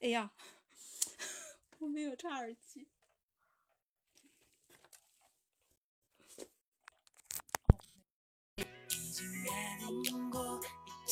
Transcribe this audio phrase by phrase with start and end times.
[0.00, 0.30] 哎呀，
[1.78, 2.88] 我没有插耳机。
[8.56, 8.64] 一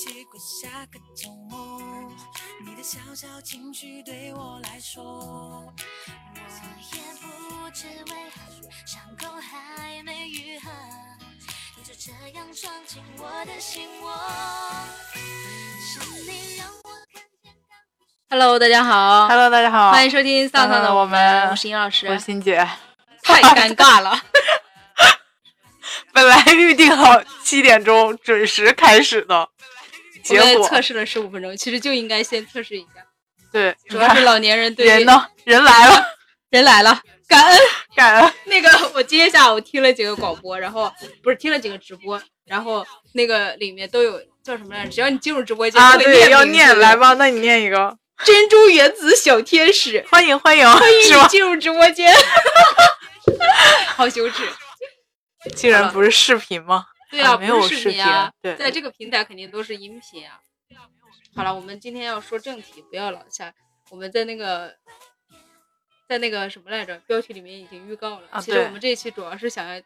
[0.00, 2.10] 起过下个周末，
[2.64, 5.74] 你的小小情绪对我来说，我
[6.94, 8.40] 也不知为何
[8.86, 10.70] 伤口还没愈合，
[11.76, 14.16] 你就这样闯进我的心窝。
[15.12, 16.87] 是你让我。
[18.30, 19.26] Hello，大家好。
[19.26, 22.26] Hello，大家好，欢迎收听丧丧的我们，我是殷老师我是师。
[22.26, 22.56] 欣姐。
[23.22, 24.20] 太尴尬了，
[26.12, 29.48] 本来预定好七点钟准时开始的，我
[30.22, 33.02] 结果测试了十五分钟，其实就应该先测试一下，
[33.50, 36.04] 对，主要是老年人对人呢，人来了，
[36.50, 37.58] 人来了，感恩。
[37.96, 38.32] 感恩。
[38.44, 44.90] 那个我今天下午听了几个广播，然后不是听了几个直播，然后那个里面都有叫什么来着？
[44.90, 50.98] 只要你进入直播间，啊，对，要念来吧，那你念一个，珍珠原子小天使，欢迎欢迎，欢迎？
[51.24, 52.12] 你进入直播间，
[53.94, 54.46] 好羞耻。
[55.54, 56.86] 竟然不是视频吗？
[57.10, 60.40] 对啊，啊没有视频啊，对在这个平台肯定都是音频啊。
[61.34, 63.54] 好了，我们今天要说正题，不要老下。
[63.90, 64.74] 我们在那个，
[66.08, 68.28] 在那个什么来着，标题里面已经预告了。
[68.30, 69.80] 啊其实我们这一期主要是想要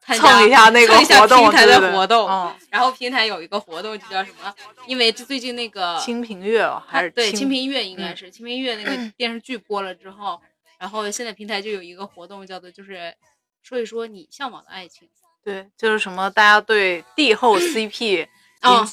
[0.00, 2.28] 蹭一下那个一下活动，平台对对对的活动。
[2.28, 4.52] 嗯，然后平台有一个活动就叫什么？
[4.86, 10.40] 因为这最近那个清平乐哦还是对清清平乐应嗯该是、清平乐那个电视剧播了之后，
[10.78, 13.14] 然后现在平台就有一个活动叫做就是
[13.62, 15.08] 说一说你向往的爱情。
[15.42, 18.26] 对，就是什么大家对帝后 CP
[18.62, 18.86] 哦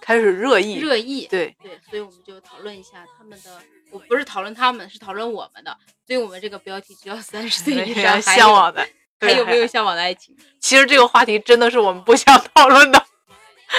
[0.00, 8.88] 开始热议，热议，对对，所以我们就讨论一下他们的，我不是讨论他们，是讨论我们的，所以我们这个标题就叫三十岁以非上还向往的，
[9.20, 10.36] 还有没有向往的爱情？
[10.60, 13.04] 其实这个话题真的是我们不想讨论的。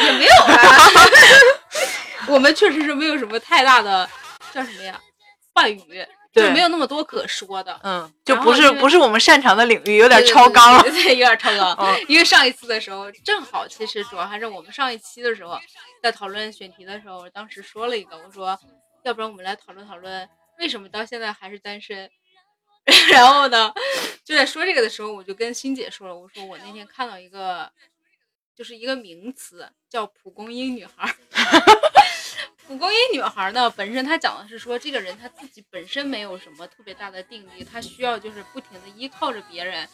[0.03, 0.57] 也没有啊，
[2.27, 4.07] 我们确实是没有什么太大的
[4.51, 4.99] 叫什么呀
[5.53, 5.81] 话语，
[6.33, 10.83] 就没有那么多可说的，嗯，就不是不是我们擅长的领域，有有点超纲了。
[10.83, 11.73] 对，对对有点超纲。
[11.79, 15.57] 嗯因为上一次的时候，正好其实主要还是我们上一期的时候，
[16.03, 18.59] 在讨论选题的时候，我当时说了一个，我说，
[19.03, 20.27] 要不然我们来讨论讨论
[20.59, 22.09] 为什么到现在还是单身。
[23.11, 23.73] 然后呢，
[24.23, 27.69] 就在说这个的时候，我就跟欣姐说了，我说我那天看到一个，
[28.55, 31.15] 就是一个名词叫“蒲公英女孩儿”。
[32.67, 39.87] 蒲公英女孩呢，本身她讲的是说，这个人她自己本身没有什么特别大的定力，她需要就是不停的依靠着别人。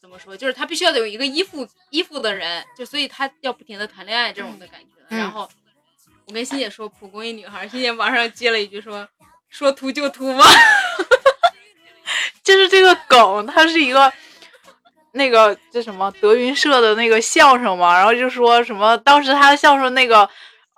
[0.00, 0.36] 怎么说？
[0.36, 4.88] 就是她必须要有一个依附依附的人，就所以她要不停的谈恋爱这种的感觉。
[5.10, 5.50] 嗯然后
[6.26, 9.08] 我跟欣姐说蒲公英女孩，欣姐马上接了一句说
[9.48, 10.44] ：“说秃就秃吗？”
[12.48, 14.12] 就是这个梗，它是一个
[15.12, 20.28] 那个叫什么德云社的那个相声嘛，然后就说什么当时他的相声那个。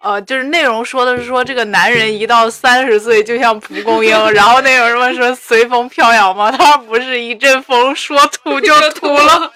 [0.03, 6.51] 呃，就是内容说的是说这个男人一到三十岁就像蒲公英，然后那有什么说随风飘摇嘛？
[6.51, 9.53] 他不是一阵风，说秃就秃了。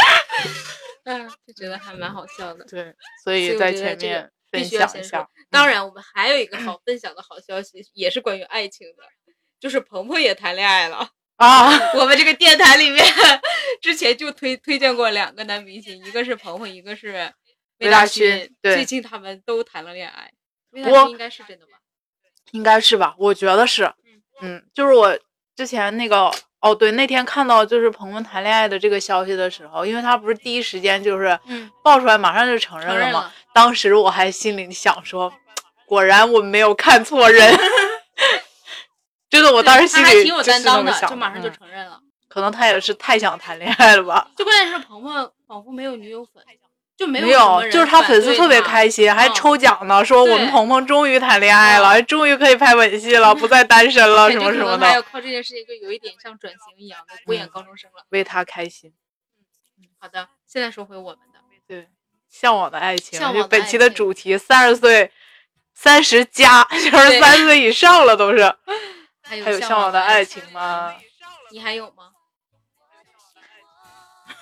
[1.04, 2.64] 嗯，就觉得还蛮好笑的。
[2.64, 2.82] 对，
[3.22, 5.28] 所所以以在前面必分享一下。。
[5.50, 9.02] 当然，我们还有一个好分享的好消息，也是关于爱情的，
[9.60, 11.10] 就是鹏鹏也谈恋爱了。
[11.38, 13.04] 啊， 我们这个电台里面
[13.80, 17.12] 之前就推推荐过两个男明星，一个是鹏鹏，一个是
[17.78, 20.30] 魏魏大勋最近他们都谈了恋爱。
[20.72, 21.72] 魏大勋应该是真的吧？
[22.50, 23.14] 应该是吧？
[23.18, 23.90] 我觉得是。
[24.40, 25.16] 嗯，就是我
[25.56, 33.32] 之前那个哦，对，那天看到就是鹏鹏谈恋爱的这个消息的时候，因为他不是第一时间就是嗯爆出来，马上就承认了嘛。
[33.54, 35.32] 当时我还心里想说，
[35.86, 37.54] 果然我没有看错人。
[39.30, 42.00] 真的，我当时心里挺有担当的，就马上就嗯承认了。
[42.28, 44.28] 可能他也是太想谈恋爱了吧？
[44.36, 46.42] 就关键是鹏鹏仿佛没有女友粉，
[46.96, 58.04] 就没没有就是他粉丝特别开心，还嗯抽奖呢，说我们鹏鹏终于谈恋爱了，嗯终于可以拍吻戏了，不再单身了， 什么什么的，还有靠这件事情，就有一点像转型一样的孤眼嗯高中生了。
[58.10, 58.92] 为他开心。
[59.78, 61.88] 嗯好的，现在说回我们的，对，
[62.28, 65.10] 向往的爱情，本期的主题，三十岁，
[65.74, 68.54] 三十加， 就是三十岁以上了，都是。
[69.28, 70.94] 还有向向往的爱情情吗？
[71.50, 72.10] 你还有吗？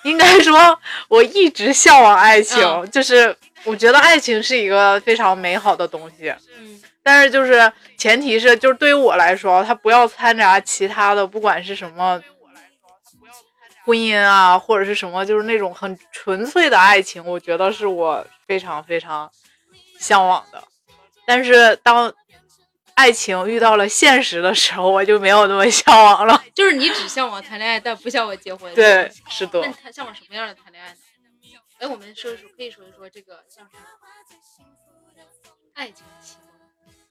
[0.03, 12.21] 应该说，我一直向往爱情，嗯就是我觉得爱情是一个非常美好的东西，嗯但是就是前提是，就是对于我来说，它不要掺杂其他的，不管是什么
[13.85, 19.29] 婚姻啊，或者是什么，就是那种很纯粹的爱情，我觉得是我非常非常
[19.99, 20.61] 向往的。
[21.25, 22.13] 但是当
[22.97, 26.43] 爱情遇到了现实的时候，我就没有那么向往了。
[26.55, 28.73] 就是你只向往谈恋爱，但不向往结婚。
[28.73, 30.97] 对，是的那，你谈向往什么样的谈恋爱呢？
[31.77, 33.79] 哎，我们说一说，可以说一说这个叫什么？
[35.75, 36.37] 爱情启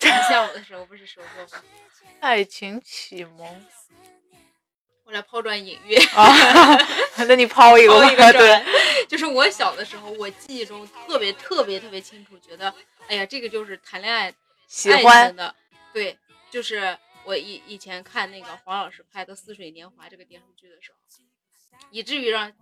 [0.01, 0.23] 蒙。
[0.29, 1.65] 向往的时候不是说过吗？
[2.19, 3.65] 爱情启蒙
[5.05, 6.35] 我来抛砖引玉啊，
[7.29, 8.05] 那你抛一个吧。
[8.07, 8.65] 抛一个对，砖，
[9.09, 12.75] 就是我小的时候，我记忆中特别特别特别清楚，觉得
[13.07, 14.35] 哎呀，这个就是谈恋爱爱
[14.67, 15.55] 喜欢的，
[15.97, 16.19] 对，
[16.51, 16.95] 就是
[17.25, 20.99] 我以以前看那个黄老师拍的《似水年华》这个电视剧的时候，
[21.91, 22.53] 以至于让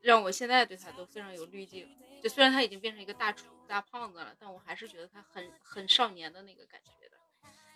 [0.00, 1.86] 让我现在对他都非常有滤镜。
[2.22, 7.16] 就虽然他已经变成一个大厨大胖子了，但我还是觉得他很很少年的那个感觉的。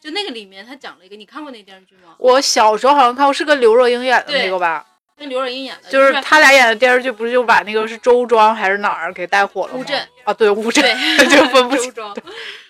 [0.01, 2.17] 就那个里面他讲了一个，你看过那个电视剧吗？
[2.19, 4.87] 我小时候好像看过，是跟刘若英演的那个吧？
[5.19, 9.81] 跟刘若英演的，就是是他俩演的电视剧，不是就把那个是周庄还是哪儿给带火了吗？
[9.81, 10.83] 乌镇啊，对，乌镇
[11.19, 11.93] 对 就分不 清。
[11.93, 12.17] 周庄。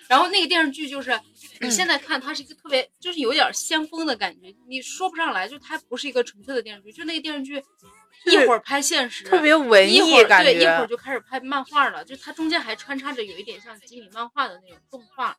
[0.07, 1.19] 然后那个电视剧就是，
[1.61, 7.63] 你现在看它是一个特别，就是有点先锋的感觉，你说不上来，就它不是一个纯粹的电视剧，就那个电视剧
[8.25, 10.87] 一会儿拍现实，特别文一会儿艺感对，一会儿。
[10.87, 15.37] 就开始拍漫画了，就它中间还穿插着有一点像吉米漫画的那种动画，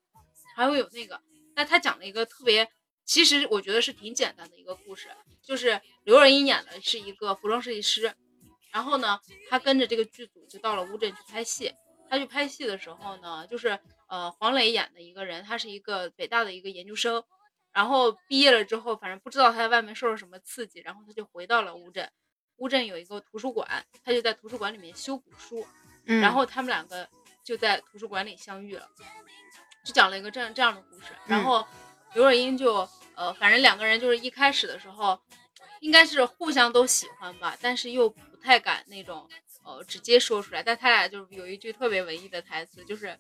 [0.57, 1.21] 还会有那个，
[1.55, 2.69] 但他讲了一个特别，
[3.05, 5.09] 其实我觉得是挺简单的一个故事，
[5.43, 8.15] 就是刘若英演的是一个服装设计师，
[8.73, 9.19] 然后呢，
[9.51, 11.73] 她跟着这个剧组就到了乌镇去拍戏。
[12.09, 17.23] 他去拍戏的时候呢，就是呃黄磊演的一个人，他是一个北大的一个研究生，
[17.73, 22.11] 然后毕业了之后，反正不知道他在外面受了什么刺激，然后他就回到了乌镇。
[22.57, 25.67] 乌镇有一个图书馆，他就在图书馆里面修补书，
[26.07, 27.07] 嗯，然后他们两个
[27.45, 28.89] 就在图书馆里相遇了，
[29.85, 31.09] 就讲了一个这样这样的故事。
[31.27, 31.67] 然后
[32.15, 35.21] 刘若英就呃，反正两个人就是一开始的时候，
[35.81, 39.29] 应该是互相都喜欢吧，但是又不太敢那种
[39.63, 40.63] 呃直接说出来。
[40.63, 43.19] 但他俩就有一句特别文艺的台词，就是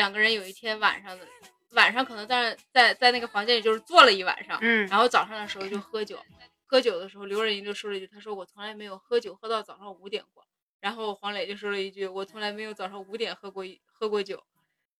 [0.00, 1.28] 两个人有一天晚上的
[1.72, 6.18] 晚上可能在在在那个房间里就是坐了一晚上，嗯然后早上的时候就喝酒，
[6.64, 10.42] 喝酒的时候刘若英就说了一句，她说我从来没有喝酒喝到早上五点过。
[10.80, 14.42] 然后黄磊就说了一句，我从来没有早上五点喝过一喝过酒，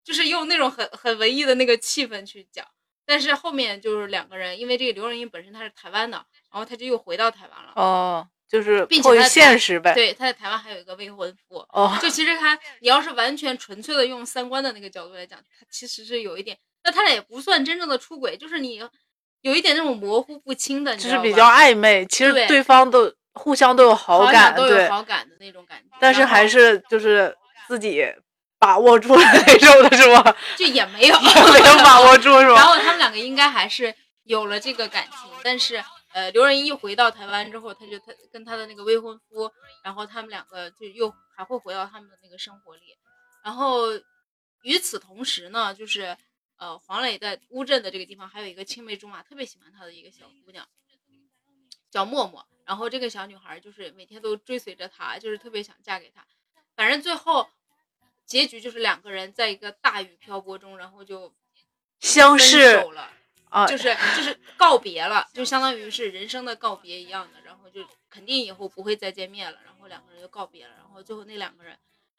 [0.05, 2.67] 就是用那种很很文艺的那个气氛去讲。
[3.07, 6.19] 但是后面就是两个人，因为这个刘若英本身她是台湾的，
[6.53, 7.73] 然后她就又回到台湾了。
[7.77, 9.95] 哦，就是迫于现实呗。
[9.95, 11.59] 对，他在台湾还有一个未婚夫。
[11.69, 18.83] 哦，就其实他，你要是完全纯粹的用三观的那个角度来讲，他其实是有一点，那他俩也不算真正的出轨，就是你
[19.43, 27.33] 有一点那种模糊不清的，就是比较暧昧，其实对对方都互相都有好好感，都有，好感的那种感觉，但是还是就是
[27.69, 28.05] 自己
[28.59, 30.35] 把握住了那种的是吗？
[30.59, 32.65] 就也没有没有把握住是吧然？
[32.65, 33.95] 后他们两个应该还是
[34.25, 39.51] 有了这个感情，但是呃，刘若英一回到台湾之后，他就他跟他的那个未婚夫，
[39.85, 42.97] 然后他们两个就又还会回到他们的那个生活里。
[43.45, 43.87] 然后
[44.63, 46.17] 与此同时呢，就是
[46.57, 50.69] 呃，黄磊在乌镇的这个地方还有一个青梅竹马，特别喜欢他的一个小姑娘，
[51.91, 52.47] 叫默默。
[52.65, 56.27] 然后这个小女孩就是每天都追随着他，就是特别想嫁给他。
[56.77, 57.49] 反正最后
[58.27, 61.35] 结局就是两个人在一个大雨漂泊中，然后就
[61.99, 63.13] 相识手了。
[63.51, 71.77] 啊，就是就是告别了，就相当于是人生的告别一样的，然后就肯定以后不会再见面了，然后两个人就告别了，然后最后那两个人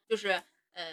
[0.08, 0.32] 就是
[0.74, 0.84] 呃，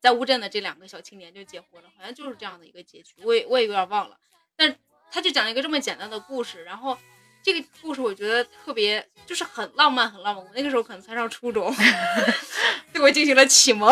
[0.00, 4.16] 在乌镇的这两个小青年就结婚了，好像就是这样的一个结局，我也我也有点忘了，
[4.54, 4.76] 但
[5.10, 6.98] 他就讲了一个这么简单的故事，然后
[7.42, 11.74] 这个故事我觉得特别就是很浪漫，很浪漫，我那个时候可能才上初中，
[12.92, 13.90] 对我进行了启蒙，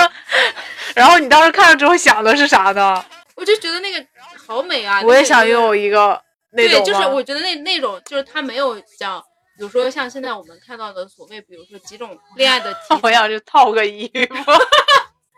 [0.96, 3.04] 然后你当时看了之后想的是啥呢？
[3.38, 4.04] 我就觉得那个
[4.46, 9.22] 好美啊，我也想拥有一个那对，就是我觉得那那种就是他没有讲，
[9.56, 14.52] 比如说像现在我们看到的所谓，比如说几种恋爱的题 我材，想去套个衣服。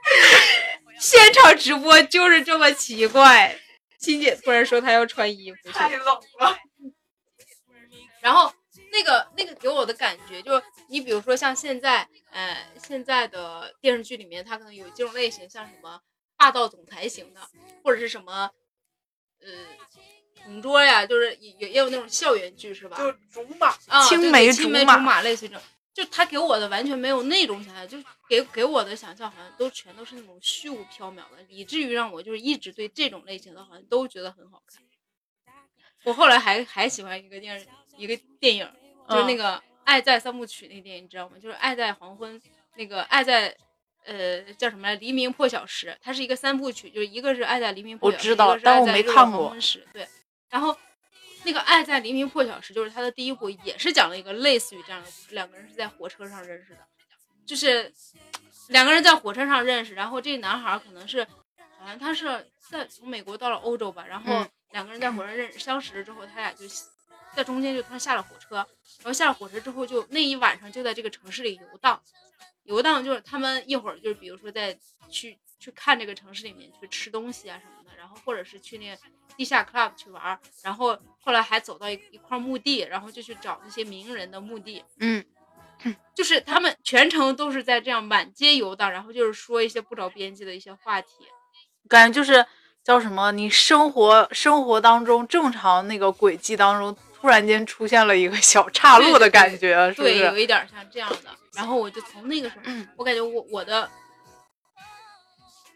[0.99, 3.55] 现场直播就是这么奇怪。
[3.99, 6.07] 欣姐突然说她要穿衣服太，冷
[6.39, 6.57] 了。
[8.23, 8.51] 然后
[8.91, 16.01] 那个那个给我的感觉就是，你比如说像现在，呃，现在的电视剧里面，它可能有几种类型，像什么
[16.41, 17.41] 霸道总裁型的，
[17.85, 18.51] 或者是什么，
[19.41, 19.49] 呃，
[20.43, 22.97] 同桌呀，就是也也也有那种校园剧是吧？
[22.97, 34.83] 就竹马，啊，青梅竹马梅竹马类似于这种，就他给我的完全没有那种想象，就给给我的想象好像都全都是那种虚无缥缈的，以至于让我就是一直对这种类型的好像都觉得很好看。
[36.05, 37.67] 我后来还还喜欢一个电视
[37.99, 38.67] 一个电影，
[39.11, 39.45] 就是那嗯个
[39.85, 41.37] 《爱在三部曲》那个电影，你知道吗？
[41.39, 42.41] 就是《爱在黄昏》
[42.77, 43.51] 那个《爱在》。
[44.05, 44.95] 呃，叫什么来？
[44.97, 50.09] 黎明破晓时，它是一个三部曲，就是一个是《爱在黎明破晓时》，我知道一个是爱但我没在日落黄看过昏时对，
[50.49, 50.77] 然后
[51.45, 56.81] 那个《爱在黎明破晓时》就是它的第一部，也是讲了一个类似于这样的故事，两个人是在火车上认识的，
[57.47, 57.93] 就是
[58.69, 61.25] 两个人在火车上认识，然后这个男孩可能是
[61.79, 66.65] 好像他是在从美国到了欧洲吧，然后嗯两个人在火车上认识相识了之后，他俩就
[67.35, 72.01] 在中间就突然下了火车，然后下了火车之后就那一晚上就在这个城市里游荡，
[72.71, 78.97] 游荡就是他们一会儿就是比如说在去去看这个城市里面去吃东西啊什么的，然后或者是去那个
[79.37, 85.25] 地下 club 去玩儿，然后后来还走到一一块墓地，然后就去找那些名人的墓地，嗯，
[86.15, 91.27] 就是他们全程都是在这样满街游荡，然后就是说一些不着边际的一些话题。
[91.89, 92.47] 感觉就是
[92.85, 100.37] 叫什么，你生活生活当中正常那个轨迹当中，突然间出现了一个小岔路的感觉，是不对，有？
[100.39, 101.31] 一点像这样的。
[101.55, 103.89] 然后我就从那个时候，嗯我感觉我我的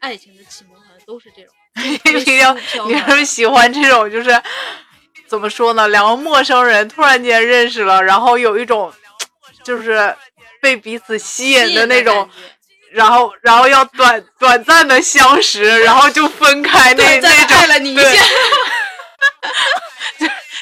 [0.01, 1.55] 爱情的启蒙好像都是这种，
[2.27, 2.55] 你要
[2.87, 4.31] 你是是喜欢这种，就是
[5.27, 5.89] 怎么说呢？
[5.89, 8.93] 两个陌生人突然间认识了，然后有一种
[9.63, 10.15] 就是
[10.63, 12.29] 被彼此吸引的那种，
[12.93, 18.25] 然后然后要短短暂的相识，然后就分开那那种，地爱了你一对下，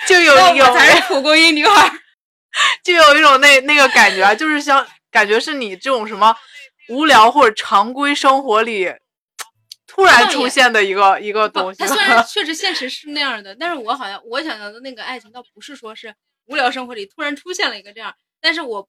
[0.09, 1.91] 就有有才是 蒲公英女孩。
[2.85, 6.37] 就有一种那那个感觉啊，就是像感觉是你这种什么
[6.89, 8.93] 无聊或者常规生活里
[9.87, 11.87] 突然出现的一个一个东西它。
[11.87, 18.87] 虽然 确实现实是那样的，但是我好像我想象的那个爱情倒不是说是无聊生活里突然出现了一个这样，但是我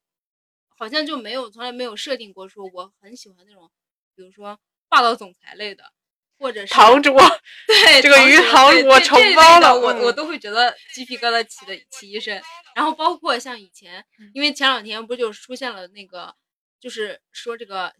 [0.77, 3.72] 好像就没有从来没有设定过说我很喜欢那种，
[4.15, 5.86] 比如说霸道总裁类的，
[6.37, 7.15] 或者是堂主，
[7.67, 12.41] 对这个鱼塘我承包了我我都会觉得鸡皮疙瘩起的起一身。
[12.75, 16.35] 然后包括像以前，嗯因为前两天不就出现了那个，
[16.79, 17.93] 就是说这个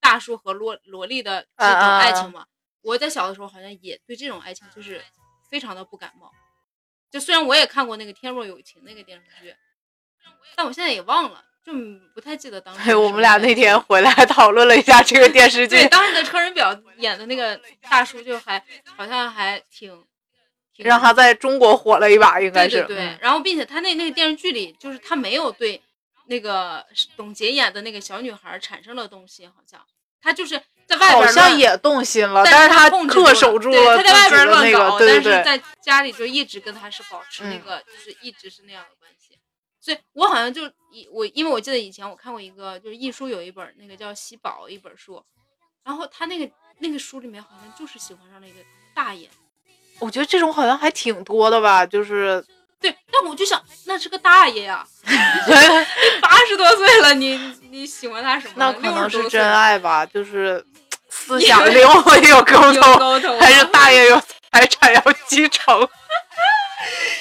[0.00, 2.46] 大叔和萝萝莉的爱情嘛。
[2.82, 5.02] 我在小的时候好像也对这种爱情就是
[5.50, 6.30] 非常的不感冒。
[7.10, 9.54] 就虽然我也看过那个《天若有情》那个电视剧，
[10.54, 11.74] 但我现在也忘了，就
[12.14, 17.60] 不太记得当时我们俩那天回来讨论了一下这个电视剧对，当时的车仁表演的那个
[17.90, 18.62] 大叔就还
[18.96, 19.92] 好像还挺，
[20.78, 22.78] 让他在中国火了一把，应该是。
[22.78, 25.82] 对对对，嗯然后并且他那那个电视剧里，就是他没有对
[26.26, 26.82] 那个
[27.16, 29.78] 董洁演的那个小女孩产生了动心，好像
[30.22, 34.98] 他就是在外边好像也动心了，但是他恪守住对了他在外边乱搞。
[34.98, 39.17] 但是在家里就一直跟他是保持那嗯个，就是一直是那样的关系。
[39.88, 45.24] 所以我好像就以我，因为我记得以前我看过一个，就是易书有一本那个叫《喜宝》一本书，
[45.82, 48.58] 然后他那个那个书里面好像就是喜欢上了一个
[48.94, 49.26] 大爷，
[49.98, 52.44] 我觉得这种好像还挺多的吧，就是
[52.78, 54.86] 对，但我就想那是个大爷呀，
[56.20, 57.38] 八十多岁了，你
[57.70, 58.52] 你喜欢他什么？
[58.58, 60.62] 那可能60多岁是真爱吧，就是
[61.08, 64.20] 思想灵魂有沟有通，沟通还是啊大爷有
[64.52, 65.88] 财产要继承。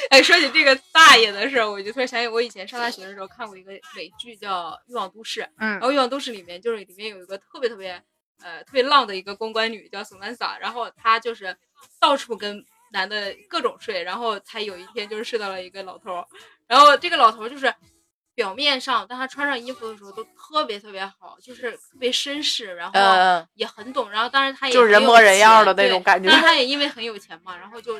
[0.09, 8.01] 哎，说起这个大爷的事儿，我就突然想起我以前上大学的时候看过一个美剧叫《欲望都市》，嗯然后《欲望都市》里面就是里面有一个特别特别
[8.41, 11.55] 呃特别浪的一个公关女叫索曼萨，然后她就是
[11.99, 16.27] 到处跟男的各种睡，然后她有一天就是睡到了一个老头儿，
[16.67, 17.73] 然后这个老头儿就是
[18.33, 27.99] 表面上当他穿上衣服的时候都特别特别好，就是特别绅士，然后嗯也很懂，然后当然他也就是人模人样的那种感觉但是他也因为很有钱嘛，然后就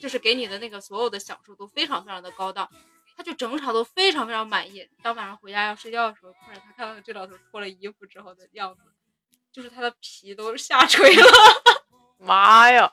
[0.00, 2.68] 就是给你的那个所有的享受都非常非常的高档，
[3.16, 4.88] 他就整场都非常非常满意。
[5.02, 8.80] 当晚上回家要睡觉的时候，突然他看到这老头脱了衣服之后的样子，
[9.52, 11.30] 就是他的皮都下垂了。
[12.18, 12.92] 妈呀！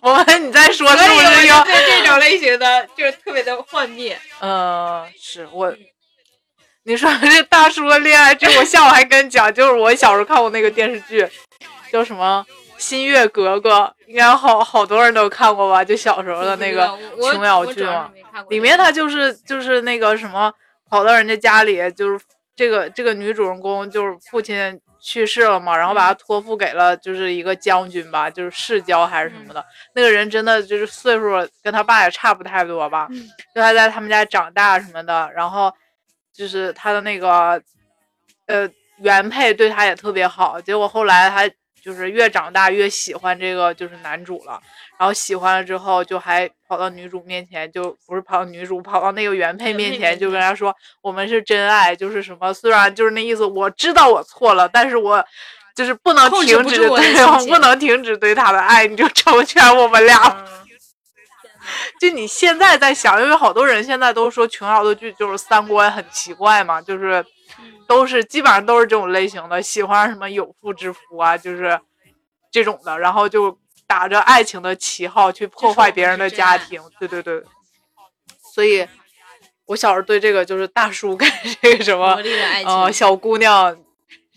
[0.00, 1.62] 我们你在说是不是要？
[1.64, 4.18] 对这种类型的就是特别的幻灭。
[4.40, 5.78] 嗯，是我嗯。
[6.84, 11.28] 你说这大叔的恋爱剧，我下午还跟你讲，就是我小时候看过那个电视剧，
[11.90, 12.46] 叫什么
[12.78, 13.70] 《新月格格》，
[14.06, 15.84] 应该好好多人都看过吧？
[15.84, 16.86] 就小时候的那个
[17.32, 18.10] 琼瑶剧嘛
[18.48, 20.52] 里面他就是就是那个什么，
[20.88, 29.64] 跑到人家家里，就是这个这个女主人公就是父亲去世了嘛，然后把她托付给了就是一个将军吧，就是世交还是什么的。
[29.94, 31.30] 那个人真的就是岁数
[31.62, 35.72] 跟他爸也差不太多吧，嗯就他在他们家长大什么的，然后
[36.34, 37.62] 就是他的那个
[38.46, 38.68] 呃
[38.98, 41.48] 原配对他也特别好，结果后来他
[41.86, 44.60] 就是越长大越喜欢这个就是男主了。
[44.98, 55.24] 然后喜欢了之后，就还跑到女主面前，就不是跑到女主，跑到那个原配面前，就跟他说：“我们是真爱，就是什么，虽然就是那意思，我知道我错了，但是我
[55.76, 60.16] 就是不能停止对，我不能停止对他的爱，你就成全我们俩。
[60.18, 60.46] 嗯
[62.00, 67.26] 就你现在在想，因为好多人现在都说琼瑶的剧就是三观很奇怪嘛，就是嗯
[67.86, 71.80] 都是基本上都是这种类型的，喜欢什么有妇之夫啊，就是
[72.50, 77.44] 这种的，然后就打着爱情的旗号去破坏别人的家庭，对对对。
[78.54, 78.86] 所以，
[79.66, 81.28] 我小时候对这个就是大叔跟
[81.60, 82.14] 这个什么。
[82.64, 83.76] 呃小姑娘，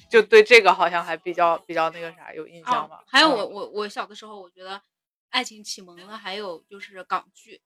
[0.10, 3.04] 就对这个好像还比较比较那个啥有印象吧哦。
[3.08, 4.82] 还有嗯我我我小的时候，我觉得
[5.30, 7.62] 爱情启蒙的还有就是港剧，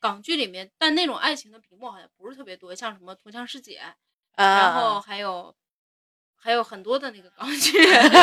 [0.00, 3.78] 港剧里面，但那种爱情的笔墨好像不是特别多，像什么《陀枪师姐》，
[4.36, 4.98] 然后。
[4.98, 5.54] 嗯还有
[6.42, 7.72] 还有很多的那个港剧，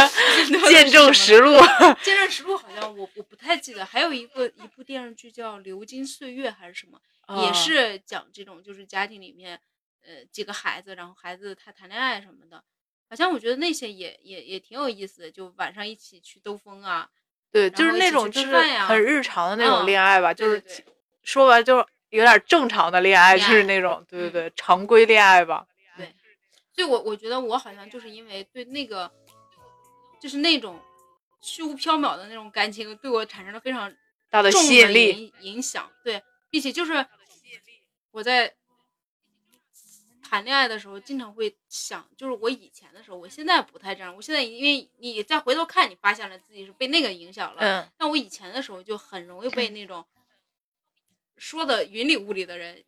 [0.68, 1.56] 见证实录，
[2.02, 7.00] 见证实录好像我我不太记得，还有一个一部电视剧叫《流金岁月》还是什么，
[7.44, 9.60] 也是讲这种就是家庭里面
[10.04, 12.64] 呃几个孩子，然后孩子他谈恋爱什么的，
[13.08, 17.08] 好像我觉得那些也也也挺有意思的，就晚上一起去兜风啊，
[17.52, 20.64] 对，就是那种就是很日常的那种恋爱吧，就是
[21.22, 25.68] 说白就是有点正常的恋爱，就是那种对对对常规恋爱吧。
[26.78, 29.12] 对我，我觉得我好像就是因为对那个，
[30.22, 30.80] 就是那种
[31.42, 33.92] 虚无缥缈的那种感情，对我产生了非常
[34.30, 35.92] 大的吸引力影响。
[36.04, 37.04] 对，并且就是
[38.12, 38.54] 我在
[40.22, 44.16] 谈恋爱的时候，经常会想，就是我以前的时候，我现在不太这样。
[44.16, 47.62] 我现在因为你再回头看，你发现了自己是被那个影响了。
[47.62, 47.92] 嗯。
[47.98, 50.06] 那我以前的时候就很容易被那种
[51.38, 52.84] 说的云里雾里的人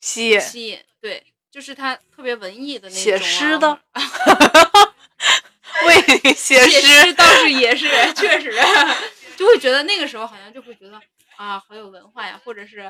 [0.00, 0.82] 吸引，吸引。
[0.98, 1.26] 对。
[1.50, 3.78] 就是他特别文艺的那种，写诗的，
[5.86, 8.54] 为你写诗倒是也是 确实，
[9.36, 11.00] 就会觉得那个时候好像就会觉得
[11.36, 12.80] 啊，好有文化呀，或者是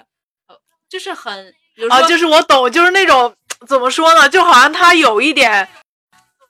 [0.48, 0.56] 呃，
[0.88, 3.32] 就是很，比如说，就是我懂，就是那种
[3.66, 5.68] 怎么说呢，就好像他有一点，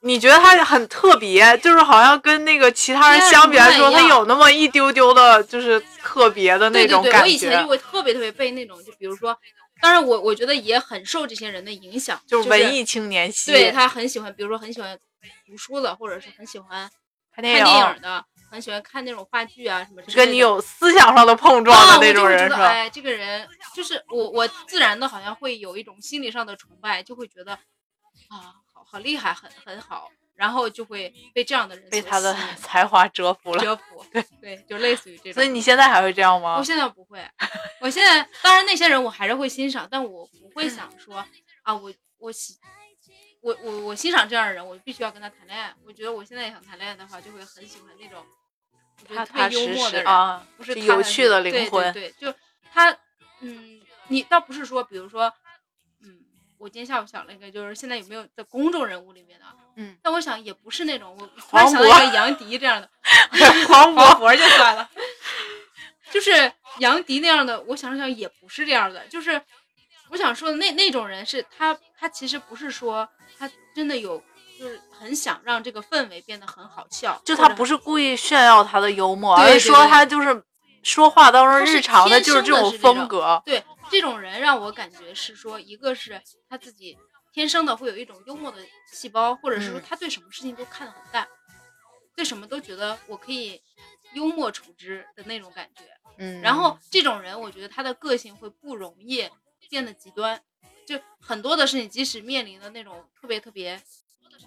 [0.01, 7.19] 你觉得他很特别，就是好像跟那个其他人相比来说，他有那么一丢丢的，就是特别的那种感觉。
[7.21, 9.37] 我以前就会特别特别被那种，就比如说。
[9.81, 13.51] 当然，我我觉得也很受这些人的影响，就是文艺青年系。
[13.51, 14.97] 对他很喜欢，比如说很喜欢
[15.45, 16.89] 读书的，或者是很喜欢
[17.33, 20.01] 看电影的，很喜欢看那种话剧啊什么。
[20.13, 22.65] 跟你有思想上的碰撞的那种人是吧？
[22.67, 30.09] 哎，这个人就是我，我自然的好像会有一种心理上的崇拜，就会觉得啊，好好厉害，很很好。
[30.39, 35.33] 然后就会被这样的人被他的 才华折服了，折服， 对对，就类似于这种。
[35.33, 36.57] 所以你现在还会这样吗？
[36.57, 37.21] 我现在不会，
[37.81, 41.25] 我现在当然那些人我还是会欣赏，但我不会想说
[41.63, 42.57] 啊，我我喜
[43.41, 45.73] 我我我欣赏这样的人，我必须要跟他谈恋爱。
[45.85, 48.25] 我觉得我现在想谈恋爱的话，就会很喜欢那种
[49.13, 52.37] 踏踏实实啊，不是有趣的灵魂，对对对，就
[52.71, 52.97] 他
[53.41, 55.33] 嗯，你倒不是说，比如说
[56.01, 56.23] 嗯。
[56.57, 59.45] 我今天下午想了一个，就是现在有没有在公众人物里面的？
[59.75, 62.89] 嗯，但我想也不是那种，我突然想到一个杨迪这样的，
[63.67, 64.89] 黄渤就算了，
[66.11, 67.59] 就是杨迪那样的。
[67.61, 69.41] 我想想，也不是这样的，就是
[70.09, 74.21] 我想说的那那种人是他，他其实不是说他真的有，
[74.59, 80.43] 就是很想让这个氛围变得很好笑，就他不是故意炫耀他的幽默，而是说他就是
[80.83, 83.63] 说话当中日常的就是这种风格，对。
[83.91, 86.95] 这种人让我感觉是说，一个是他自己
[87.31, 91.27] 天生的会有一种幽默的细胞，或者是说他对什么事情都看得很淡，
[92.15, 93.61] 对什么都觉得我可以
[94.13, 95.83] 幽默处之的那种感觉。
[96.17, 99.29] 嗯，然后这种人，我觉得他的个性会不容易
[99.69, 100.41] 变得极端，
[100.85, 103.81] 就很多的事情，即使面临的那种特别特别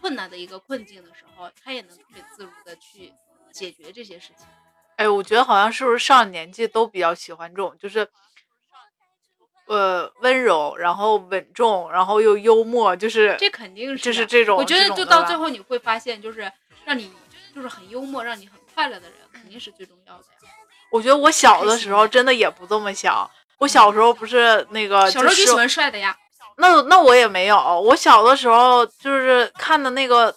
[0.01, 3.12] 困难的一个困境的时候，他也能特别自如的去
[3.53, 4.47] 解决这些事情。
[4.97, 8.07] 哎，我觉得好像是不是上了年纪都比较喜欢这种，就是。
[9.66, 14.57] 呃，温柔，然后稳重，然后又幽默，就是这肯定是，就是这种。
[14.57, 16.51] 我觉得就到最后你会发现，就是
[16.85, 17.11] 让你
[17.55, 20.53] 就是很幽默，让你很快乐的人，肯定是最重要的呀。
[20.90, 26.16] 我觉得我小的时候真的也不这么想，我小时候不是那个小时候就喜欢帅的呀。
[26.57, 30.35] 那那我也没有，我小的时候就是看的那个。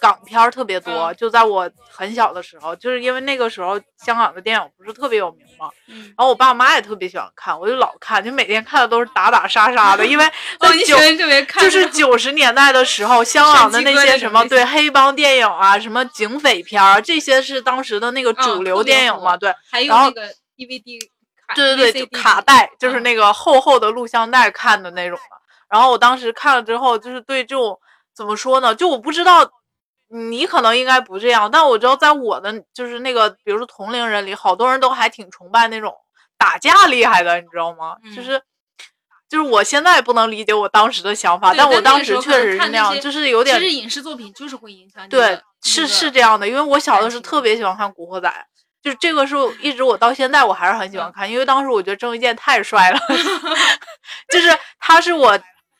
[0.00, 10.24] 港片儿特别多，就在我很小的时候，就是因为那个时候香港的电影不是特别有名嘛，然后我爸我妈也特别喜欢看，我就老看，就每天看的都是打打杀杀的，因为
[10.60, 10.96] 在九
[11.60, 19.54] 就是 九十年代的时候，香港的那些什么对黑帮电影啊，什么警匪片儿，这些是当时的那个主流电影嘛，对，
[19.86, 20.10] 然后
[20.56, 21.00] DVD
[21.54, 25.36] 对对对，就卡带，就是那个厚厚的录像带看的那种的，
[25.70, 27.78] 然后我当时看了之后，就是对这种
[28.14, 29.50] 怎么说呢，就我不知道。
[30.08, 35.92] 你可能应该不这样，但我知道在我的就是那个，比如说同龄人里，好多人都还挺崇拜那种
[36.38, 37.96] 打架厉害的，你知道吗？
[38.14, 38.40] 就是，
[39.28, 43.58] 就是我现在不能理解我当时的想法，但我当时确实是那样，就是有点。
[43.58, 45.08] 其实影视作品就是会影响。
[45.08, 48.28] 对，是是这样的，因为我小的时候特别喜欢看《古惑仔》，
[48.80, 52.98] 就是这个是一直我到现在我还是很喜欢看，因为当时我觉得郑伊健太帅了，
[54.30, 55.36] 就是他是我。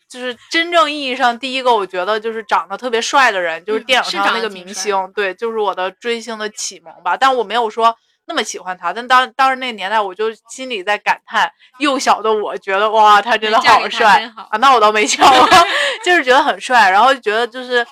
[0.08, 7.16] 就是真正意义上第一个，我觉得就是长得特别帅的人，就是电影上那个明星，对，就是我的追星的启蒙吧。
[7.16, 14.56] 但我没有说那么喜欢他，但当当时那个年代，我就心里在感叹，幼小的我觉得哇，他真的好帅啊！
[14.58, 15.24] 那我倒没笑，
[16.04, 17.86] 就是觉得很帅，然后就觉得就是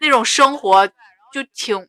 [0.00, 0.86] 那种生活
[1.32, 1.86] 就挺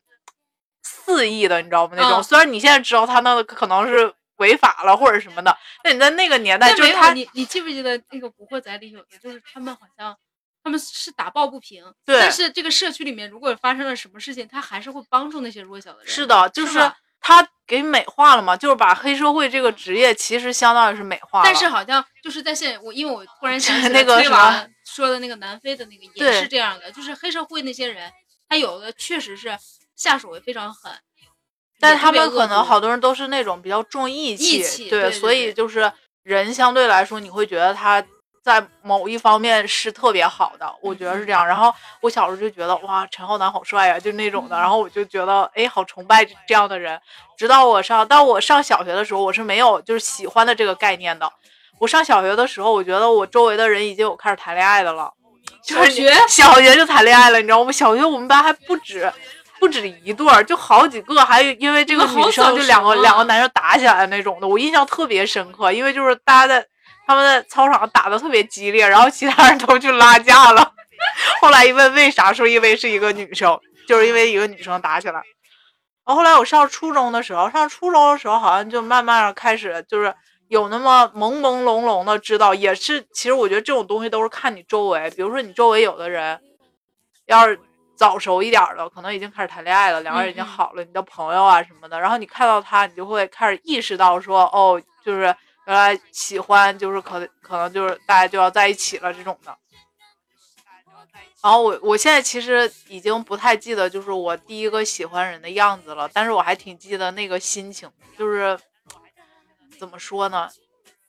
[0.82, 1.94] 肆意的，你知道吗？
[1.96, 4.12] 那种虽然你现在知道他那个可能是。
[4.40, 10.16] 违法了或者什么的，那你在那个年代就是他，你你记不记得那个《古惑仔》里有的就是他们好像
[10.64, 11.84] 他们是打抱不平。
[12.04, 16.08] 对但是这个社区里面如果发生了什么事情，他还是会帮助那些弱小的人。
[16.08, 16.78] 是的，就是
[17.20, 21.44] 他给美化了嘛，就是把黑社会这个职业其实相当于是美化了。
[21.44, 28.10] 但是好像就是在现我，因为我突然想起 那个什么说的那个南非的那个也是这样的，就是黑社会那些人，
[28.48, 29.56] 他有的确实是
[29.94, 30.90] 下手也非常狠，
[31.80, 35.90] 但他们可能好多人都是那种比较重义气，义气对对所以就是
[36.22, 38.04] 人相对来说，你会觉得他
[38.42, 41.46] 在某一方面是特别好的，我觉得是这样。
[41.46, 47.00] 然后我小时候就觉得哇，陈浩南好帅呀、就那种的，然后我就觉得哎，好崇拜这样的人。
[47.36, 51.30] 直到我上，到我上小学的时候，我是没有就是喜欢的这个概念的。
[51.78, 55.10] 我上小学的时候，我觉得我周围的人已经有开始谈恋爱的了，
[55.64, 57.72] 就是小学小学就谈恋爱了，你知道吗？
[57.72, 59.10] 小学我们班还不止
[59.60, 66.66] 不止一对儿，就好几个，还有因为这个女生就两个啊两个男生打起来那种的，我印象特别深刻，因为就是大家在
[67.06, 70.72] 他们在操场上打的特别激烈，然后其他人都去拉架了。
[71.40, 75.14] 后来一问为啥，说因为是一个女生，就是因为一个女生打起来。
[76.06, 80.12] 然后后来我上初中的时候，上初中的时候好像就慢慢的开始就是
[80.48, 86.40] 有那么朦朦胧胧的知道，也是其实我觉得这种东西都是看你周围，比如说你周围有的人，
[87.26, 87.58] 要是
[88.00, 95.24] 早熟一点儿的，可能已经开始谈恋爱了，两个人已经好了，你的朋友啊什么的，然后你看到他，你就会开始意识到说，哦，就是
[95.66, 99.54] 原来喜欢就是可可能就是大家就要在一起了这种的。
[101.42, 108.58] 然后我我现在其实已经不太记得就是我第一个喜欢人的样子了，但是我还挺记得那个心情，就是
[109.78, 110.48] 怎么说呢，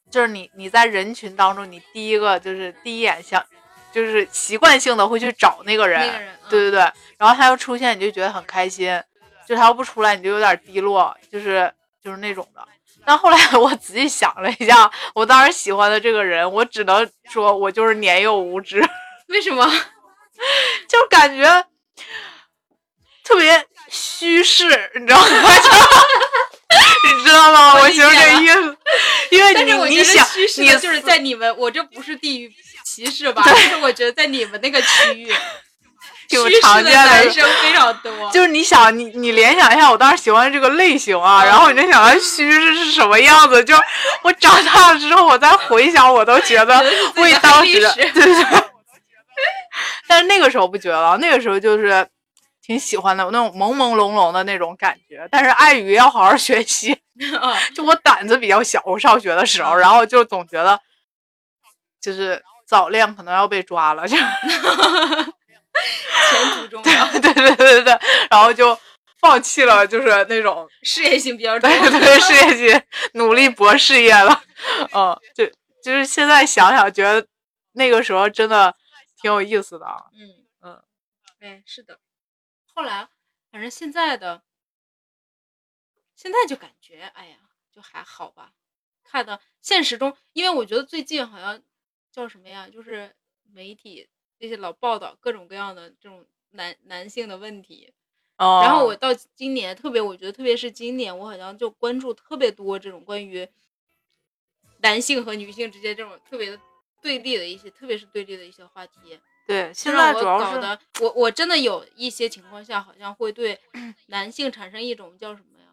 [0.09, 3.41] 就是你你在人群当中，你第一个就是第一眼想，
[3.91, 6.79] 就是习惯性的会去找那个人，那个人嗯对对对，
[7.17, 9.01] 然后他又出现，你就觉得很开心，
[9.47, 11.71] 就他要不出来，你就有点低落，就是
[12.03, 12.67] 就是那种的。
[13.03, 18.79] 但后来我仔细想了一下，我当时喜欢的这个人，我只能说我就是年幼无知。
[19.29, 19.65] 为什么？
[20.87, 21.65] 就感觉
[23.23, 25.27] 特别虚饰，你知道吗？
[27.03, 27.73] 你知道吗？
[27.75, 28.77] 我我形容理解了这意思，
[29.31, 32.51] 因为但是我觉得你你想你就是在你们，我这不是地域
[32.85, 33.41] 歧视吧？
[33.45, 35.33] 但是我觉得在你们那个区域，
[36.29, 38.11] 挺常见的男生非常多。
[38.31, 43.75] 就是你想你你联想一下，我当时喜欢这个类型啊，嗯然后你就想到虚是是什么样子，就
[44.21, 46.83] 我长大了之后，我再回想，我都觉得
[47.15, 48.63] 为当时对对，
[50.07, 52.05] 但是那个时候不觉得，那个时候就是
[52.61, 55.27] 挺喜欢的，那种朦朦胧胧的那种感觉。
[55.31, 60.79] 但是碍于要好好学习， 嗯就我胆子比较小，我上学的时候，然后就总觉得
[61.99, 64.25] 就是早恋可能要被抓了，就 前
[66.55, 68.77] 途重要，对对对对对，然后就
[69.19, 71.99] 放弃了，就是那种 事业心比较重对。
[71.99, 72.81] 对事业心，
[73.13, 74.41] 努力博事业了。
[74.93, 75.45] 嗯，就
[75.83, 77.25] 就是现在想想，觉得
[77.73, 78.75] 那个时候真的
[79.21, 79.97] 挺有意思的啊。
[80.13, 80.81] 嗯嗯，
[81.39, 81.97] 哎，是的。
[82.81, 83.07] 后来，
[83.51, 84.41] 反正现在的，
[86.15, 87.37] 现在就感觉，哎呀，
[87.71, 88.55] 就还好吧。
[89.03, 91.61] 看到现实中，因为我觉得最近好像
[92.11, 97.93] 叫什么呀，就是媒体那些老报道各种各样的这种男男性的问题。
[98.37, 103.47] 哦，然后我到今年，特别我觉得，特别是今年，我好像就关注特别多这种关于
[104.79, 106.59] 男性和女性之间这种特别的
[106.99, 109.19] 对立的一些，特别是对立的一些话题。
[109.47, 113.59] 对，现在主要是我我真的有一些情况下，好像会对
[114.07, 115.65] 男性产生一种叫什么呀？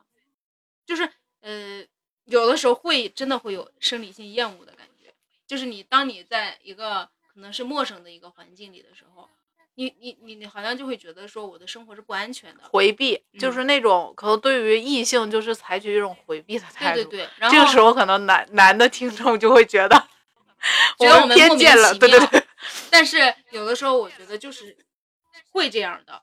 [0.87, 1.09] 就是
[1.41, 1.85] 呃，
[2.25, 5.13] 有的时候会真的会有生理性厌恶的感觉。
[5.47, 9.29] 就是你当你在一个可能是陌生的一个环境里的时候，
[9.77, 12.65] 你你你你好像就会觉得说我的生活是不安全的。
[12.71, 16.97] 回避，就嗯是那种可能对于异性就是采取一种回避的态度。
[16.97, 19.97] 对对对，然后这个时候可能男男的听众就会觉得
[20.99, 22.38] 觉得我们偏见了，对对对，
[22.91, 24.77] 但是有的时候我觉得就是
[25.53, 26.23] 会这样的。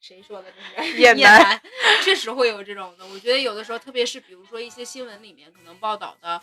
[0.00, 1.62] 谁说的这是厌男男？
[2.02, 3.06] 确实会有这种的。
[3.06, 6.38] 我觉得有的时候，特别是比如说一些新闻里面可能报道的，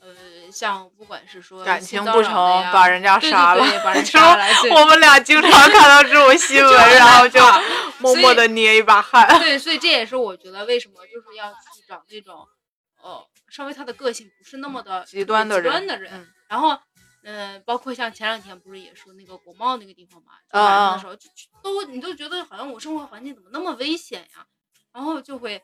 [0.00, 0.12] 呃，
[0.52, 2.34] 像不管是说感情不成
[2.70, 4.44] 把人家杀了， 对对把人杀了。
[4.70, 7.40] 我们俩经常看到这种新闻， 然后就
[8.00, 9.26] 默默的捏一把汗。
[9.40, 12.46] 对，所以这也是我觉得为什么就是要去找那种，
[13.00, 16.12] 哦，稍微他的个性不是那么的极端的极人端的人。
[16.12, 16.78] 嗯然后，
[17.28, 24.46] 嗯、包括像前两天不是也说那个国贸那个地方嘛，就啊晚上啊的时候就就都你都觉得好像我生活环境怎么那么危险呀，
[24.92, 25.60] 然后就会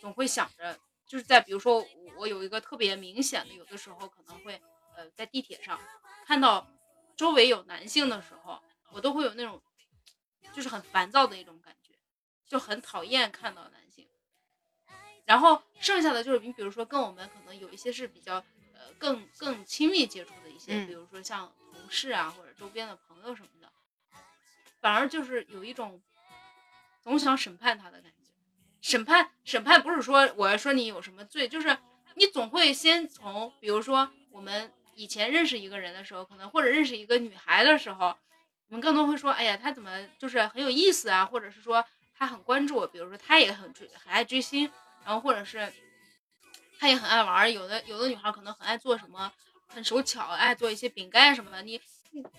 [0.00, 0.76] 总会想着，
[1.06, 1.86] 就是在比如说
[2.18, 4.60] 我有一个特别明显的，有的时候可能会
[4.96, 5.78] 呃在地铁上
[6.26, 6.66] 看到
[7.16, 9.62] 周围有男性的时候，我都会有那种
[10.52, 11.94] 就是很烦躁的一种感觉，
[12.48, 14.08] 就很讨厌看到男性。
[15.24, 18.34] 然后剩下的就是你比如说跟我们可能有一些是比较
[18.74, 20.86] 呃更更亲密接触的一些，嗯。
[20.86, 23.70] 比如说像同事啊或者周边的朋朋友什么的，
[24.80, 26.00] 反而就是有一种
[27.02, 28.16] 总想审判他的感觉。
[28.80, 31.76] 审判审判不是说我要说你有什么罪，就是
[32.14, 38.16] 你总会先从，比如说我们以前认识一个人的时候，可能或者认识一个女孩的时候，
[38.68, 41.84] 我们更多会说，哎呀，她怎么就是很有意思啊，或者是说
[42.16, 44.70] 她很关注我，比如说她也很追很爱追星，
[45.04, 45.70] 然后或者是
[46.78, 49.30] 她也很爱玩，有的有的女孩可能很爱做什么，
[49.70, 51.80] 很手巧，爱做一些饼干什么的，你。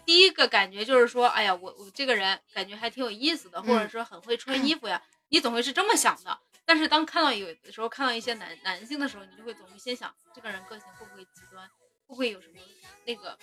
[0.06, 5.02] 第一个感觉就是说，哎呀，我我这个人感觉还挺有意思的，或者说很会穿衣服呀。
[5.30, 6.38] 你总会是这么想的。
[6.66, 12.56] 但是当看到有的时候看到一些男男性的时候，你就会总会先想，这个人个性会不会极端，会不会有什么
[13.06, 13.40] 那个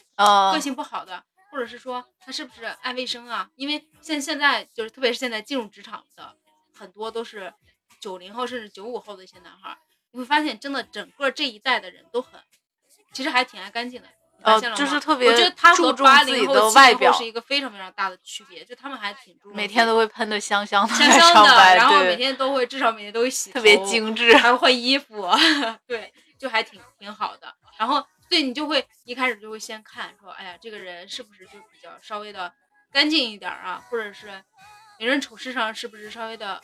[0.53, 3.51] 个性不好的，或者是说他是不是爱卫生啊？
[3.57, 6.37] 因为现现在就是特别是现在进入职场的
[6.75, 7.55] 很多都是
[8.01, 9.79] 九零后甚至九五后的一些男孩，
[10.11, 12.39] 你会发现真的整个这一代的人都很，
[13.13, 14.09] 其实还挺爱干净的。
[14.41, 25.29] 呃，就是特别我觉得他注重自己的外表是一个非常非常大的区别，就他们还挺注重每天都会喷的香香的，香香的，然后每天都会至少每天都会洗，特别精致，还会换衣服，
[25.89, 27.53] 对，就还挺挺好的。
[27.77, 32.53] 然后对你就会一开始就会先看说，哎呀，这个人是不是就比较稍微的
[32.93, 34.29] 干净一点啊，或者是
[35.01, 36.61] 为人处事上是不是稍微的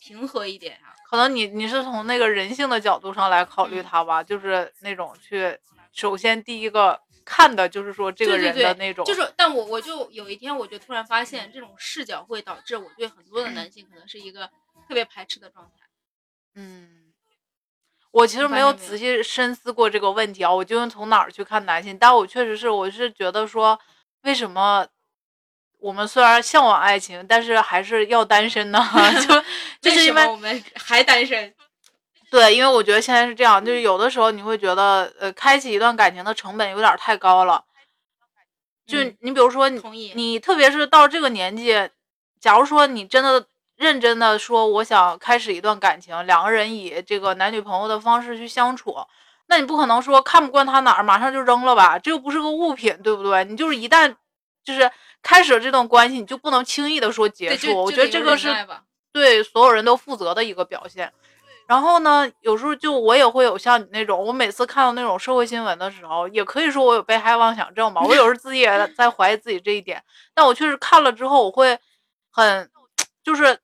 [0.00, 0.90] 平和一点啊？
[1.08, 5.56] 可能你你是从那个人性的角度上来考虑他吧，就是那种去
[5.92, 7.00] 首先第一个。
[7.24, 14.50] 看的就是说这个人的那种，就是，但我我就有一天我就突然发现，这种视角会导致我对很多的男性可能是一个
[14.88, 15.86] 特别排斥的状态。
[16.56, 17.12] 嗯，
[18.10, 21.96] 我其实没有仔细深思过这个问题啊，我究竟从哪儿去看男性？
[21.96, 23.78] 但我确实是，我是觉得说，
[24.22, 24.84] 为什么
[25.78, 28.84] 我们虽然向往爱情，但是还是要单身呢？
[29.28, 29.44] 就
[29.80, 31.54] 就是因为我们还单身。
[32.32, 37.62] 对，因为我觉得现在是这样，就是有的时候你会觉得，呃，开启一段感情的成本有点太高了。
[38.86, 41.90] 就你比如说，你你特别是到这个年纪，
[42.40, 43.44] 假如说你真的
[43.76, 48.96] 认真的说我想开始一段感情，两个人以这个男女朋友的方式去相处，
[49.48, 51.98] 那你不可能说看不惯他哪儿马上就扔了吧？
[51.98, 53.44] 这又不是个物品，对不对？
[53.44, 54.16] 你就是一旦
[54.64, 54.90] 就是
[55.22, 57.82] 开始了这段关系，你就不能轻易的说结束。
[57.82, 58.48] 我觉得这个是
[59.12, 61.12] 对所有人都负责的一个表现。
[61.72, 68.02] 然后呢，有时候就我也会有像你那种，我每次看到那种社会新闻的时候，也可以说我有被害妄想症吧。
[68.02, 70.04] 我有时候自己也 在怀疑自己这一点，
[70.34, 71.78] 但我确实看了之后，我会
[72.30, 72.70] 很
[73.24, 73.58] 就是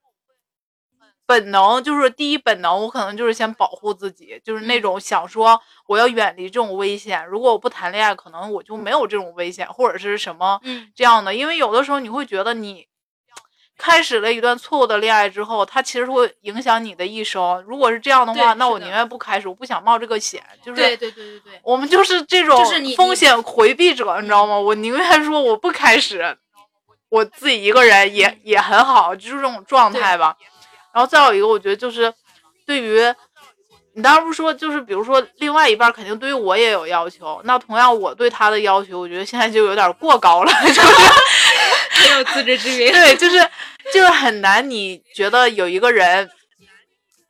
[1.27, 7.23] 本能，就是第一本能，我可能就是先保护自己，就是那种想说我要远离这种危险。
[7.27, 10.59] 如果我不谈恋爱，可能我就没有这种危险，或者是什么
[10.95, 11.35] 这样的。
[11.35, 12.88] 因为有的时候你会觉得你。
[13.79, 17.63] 开始了一段错误的恋爱之后，它其实会影响你的一生。
[17.65, 20.43] 如果是这样的话，那我宁愿不开始，我不想冒这个险。
[20.61, 22.61] 就是对对对对对，我们就是这种
[22.97, 24.59] 风险回避者，你知道吗？
[24.59, 26.37] 我宁愿说我不开始，
[27.07, 30.35] 我自己一个人也也很好，就是这种状态吧。
[30.93, 32.13] 然后再有一个，我觉得就是
[32.65, 33.01] 对于
[33.95, 40.81] 你当时不说，就是比如说另外一半肯定对于我也有要求，那同样我对他的要求，我觉得现在就有点过高了， 就是
[41.99, 42.91] 没有自知之明。
[42.91, 43.49] 对，就是。
[43.91, 46.29] 就是很难，你觉得有一个人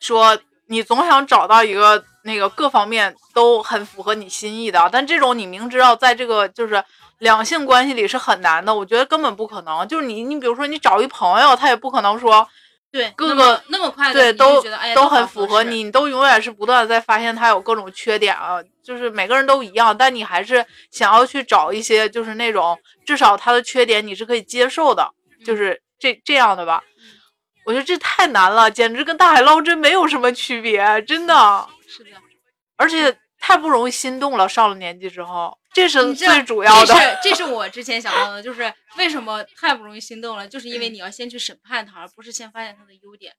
[0.02, 6.84] 说你总想找到一个那个各方面都很符合你心意的，但这种你明知道在这个就是
[7.20, 9.88] 两性关系里是很难的，我觉得根本不可能。
[9.88, 12.46] 就是你，你比如说你找一朋友，他也不可能说
[12.92, 14.64] 对各个那么快对都
[14.96, 18.60] 都很符合你，你都永远是不断的在发现他有各种缺点啊。
[18.84, 25.10] 就是每个人都一样，但你还是想要去找一些就是那种至少他的缺点你是可以接受的，
[25.46, 25.82] 就是。
[26.02, 26.82] 这这样的吧，
[27.66, 32.12] 我觉得这太难了，简直跟大海捞针没有什么区别，真的是的，
[32.78, 34.48] 而且太不容易心动了。
[34.48, 36.94] 上了年纪之后，这是最主要的。
[36.94, 43.34] 这是这是我之前想到的，就是为什么太不容易心动了，就是因为你要先去审判他，而不是先发现他的优点。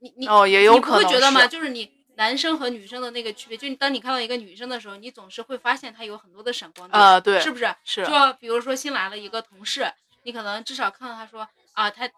[0.00, 1.00] 你你哦，也有可能。
[1.00, 1.46] 你不会觉得吗？
[1.46, 7.00] 就是你男生和女生的那个区别，就当你看到一个女生的时候，你总是会发现她有很多的闪光点。
[7.00, 7.74] 啊，对，是不是？
[7.84, 8.04] 是。
[8.04, 9.90] 就比如说新来了一个同事，
[10.24, 11.48] 你可能至少看到他说。
[11.72, 12.08] 啊，他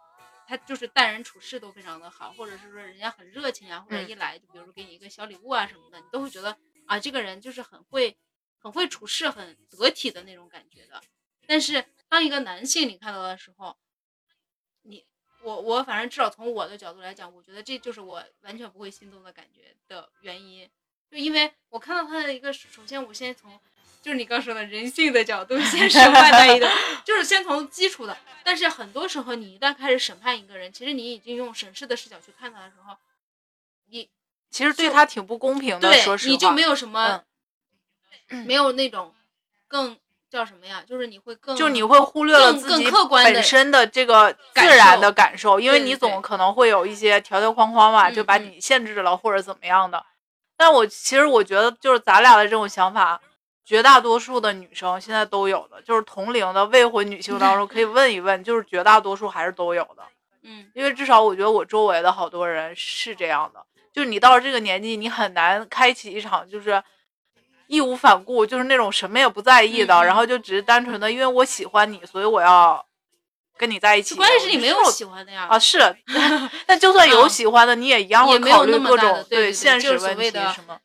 [0.46, 6.56] 他就是待人处事都非常的好，或者是说人家很热情啊，或者一来就比如说给你一个小礼物啊什么的，你都会觉得
[6.87, 8.16] 啊，这个人就是很会
[8.59, 11.01] 很会处事，很得体的那种感觉的。
[11.47, 13.77] 但是当一个男性你看到的时候，
[14.83, 15.05] 你
[15.42, 20.68] 我我反正至少从我的角度来讲，我觉得这就是我完全不会心动的感觉的原因，
[21.11, 23.59] 就因为我看到他的一个，首先我先从。
[24.01, 26.71] 就是你刚说的人性的角度，先审判他一顿，
[27.05, 28.16] 就是先从基础的。
[28.44, 32.97] 但是很多时候，你一旦开始审判一个人，其实你已经用审视的视角去看他的时候，
[33.87, 34.09] 你
[34.51, 35.90] 其实对他挺不公平的。
[35.90, 37.25] 对，说实话，你就没有什么，
[38.47, 39.12] 没有那种
[39.67, 39.97] 更
[40.31, 40.83] 叫什么呀？
[40.87, 50.05] 就是你会更，就你会忽略了更自己更客观本身的这个自然的感受，因为你总可能会有一些条条框框嘛，就把你限制了或者怎么样的。
[50.57, 53.21] 但我其实我觉得，就是咱俩的这种想法，
[53.64, 60.03] 绝大多数的女生现在都有的，就是同龄的未婚女性当中可以问一问，就是绝大多数还是都有的。
[60.43, 63.61] 嗯因为至少我觉得我周围的好多人是这样的，
[63.93, 66.83] 就是你到了这个年纪，你很难开启一场就是
[67.68, 72.85] 义无反顾，就是那种什么也不在意的，嗯嗯然后就只是单纯的因为我喜欢你，所以我要
[73.57, 74.14] 跟你在一起。
[74.16, 75.46] 关键是你没有喜欢的呀。
[75.48, 75.78] 啊，是，
[76.66, 80.78] 但就算有啊喜欢的，你也一样会也没有考虑各种对现实问题什么。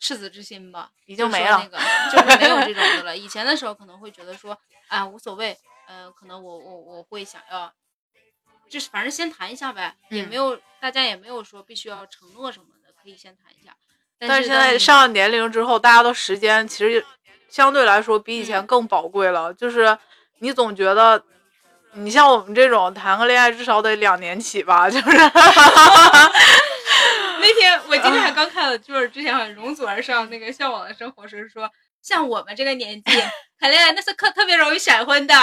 [0.00, 1.78] 赤子之心吧，已经没了是那个
[2.12, 3.16] 就是没有这种的了。
[3.16, 5.56] 以前的时候可能会觉得说，啊无所谓，
[5.88, 7.72] 呃，可能我我我会想要，
[8.68, 13.74] 就是反正先谈一下呗，也嗯没有大家也没有说必须要承诺什么的，可以先谈一下。
[14.28, 17.04] 但是是现在上了年龄之后，大家的时间其实
[17.48, 19.52] 相对来说比以前嗯更宝贵了。
[19.54, 19.96] 就是
[20.38, 21.22] 你总觉得，
[21.92, 25.06] 你像我们这种谈个恋爱至少得两年起吧，就是
[27.40, 31.70] 那天我今天还刚看了，就是之前好像容祖儿上那个《向往的生活》时说，
[32.02, 33.22] 像我们这个年纪
[33.60, 35.34] 谈恋爱那是特特别容易闪婚的，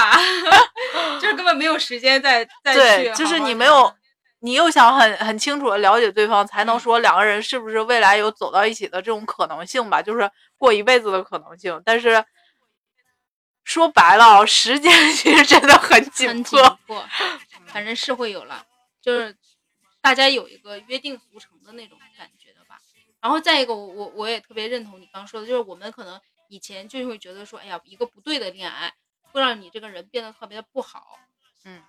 [1.22, 3.94] 就是根本没有时间再再去对，就是你没有，
[4.43, 11.80] 你又想很很清楚的了解对方，才能嗯说两个人是不是未来有走到一起的这种可能性吧，就是过一辈子的可能性。
[11.86, 12.25] 但是
[13.63, 16.43] 说白了啊，时间 其实真的很紧。
[16.43, 17.08] 迫，
[17.67, 18.65] 反正是会有了，
[18.99, 19.38] 就是
[20.01, 22.80] 大家有一个约定俗成的那种感觉的吧。
[23.21, 28.91] 然后再一个，我我我也特别认同你刚说的，就是我们可能以前就会觉得说，哎呀，一个不对的恋爱
[29.32, 31.19] 会让你这个人变得特别的不好，
[31.63, 31.84] 嗯，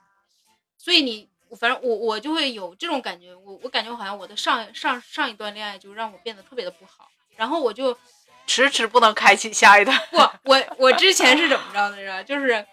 [0.76, 7.96] 所以你反正我我就会有这种感觉，我我感觉好像我的上上上一段恋爱就让我变得特别的不好，然后我就
[8.46, 9.96] 迟迟不能开启下一段。
[10.10, 10.18] 不，
[10.50, 12.24] 我我之前是怎么着来着？
[12.24, 12.66] 就是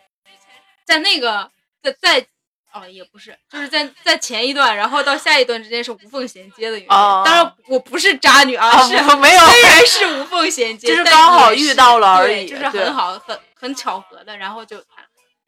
[0.85, 1.51] 在那个
[1.83, 2.27] 在在
[2.71, 6.89] 哦，也不是，就是在在前一段，然后到下一段之间是无缝衔接的原因。
[6.89, 15.03] 哦当然，我不是渣女啊，啊是没有虽然是无缝衔接， 就是刚好遇到了而已对就是很好，很很巧合的，然后就谈。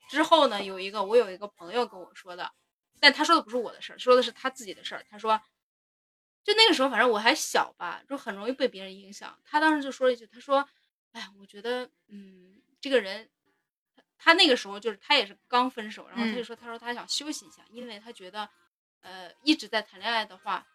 [0.10, 2.50] 之后呢，有一个我有一个朋友跟我说的，
[3.02, 5.04] 但他说的不是我的事儿，说的是他自己的事儿。
[5.10, 5.42] 他说，
[6.44, 9.38] 就那个时候，反正我还小吧，就很容易被别人影响。
[9.44, 10.66] 他当时就说了一句，他说
[11.12, 13.28] ：“哎，我觉得，嗯，这个人，
[13.96, 18.48] 他他那个时候就是他也是刚分手，然后他就嗯说，他说他想休息一下，因为他觉得，
[19.02, 20.66] 呃，一直在谈恋爱的话，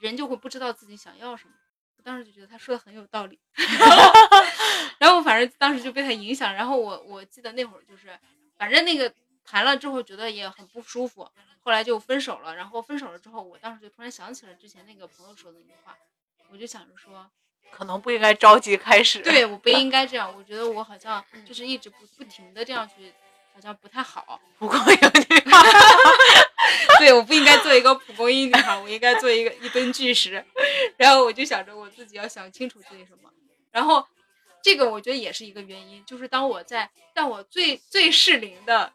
[0.00, 1.54] 人就会不知道自己想要什么。
[1.96, 3.38] 我当时就觉得他说的很有道理，
[4.98, 8.18] 然后反正当时就被他影响，然后我我记得那会儿就是，
[8.56, 9.12] 反正那个
[9.44, 11.28] 谈了之后觉得也很不舒服，
[11.62, 12.54] 后来就分手了。
[12.54, 15.96] 然后分手了之后，我当时就突然想起了之前那个朋友说的那句话，
[16.50, 17.30] 我就想着说，
[17.70, 19.20] 可能不应该着急开始。
[19.20, 23.12] 对我不应 该这样，我觉得我好像就是一直不不停的这样去，
[23.54, 24.40] 好像不太好。
[24.58, 25.44] 不过有点
[26.98, 30.44] 对，我不应该做一个蒲公英女孩，我应该做一个一吨巨石。
[30.96, 33.30] 然后我就想着我自己要想清楚自己什么。
[33.70, 34.06] 然后
[34.62, 38.92] 这个我觉得也是一个原因，就是当我在在我最最适龄的，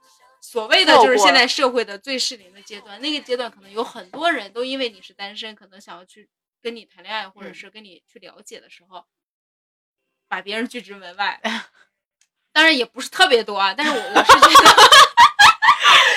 [0.50, 6.30] 所谓的就是现在社会的最适龄的阶段，那个阶段可能有很多人都因为你是单身，可能想要去
[6.62, 9.06] 跟你谈恋爱，或者嗯是跟你去了解的时候，
[10.30, 11.42] 把别人拒之门外。
[12.54, 14.88] 当然也不是特别多啊，但是我我是觉得。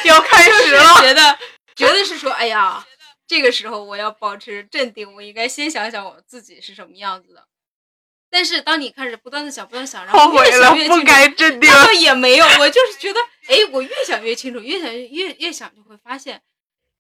[0.07, 0.85] 要开始了。
[1.01, 1.38] 觉得
[1.75, 2.87] 觉得是说，哎呀，
[3.27, 7.49] 这个时候我要保持镇定，我应该先想想我自己是什么样子的。
[8.31, 11.69] 但是当你开始不断的想，不断想，然后悔了越想越，不清楚，该镇定。
[11.69, 16.40] 那倒也没有，我就是觉得，哎，我越想越清楚，越想越越越想就会发现，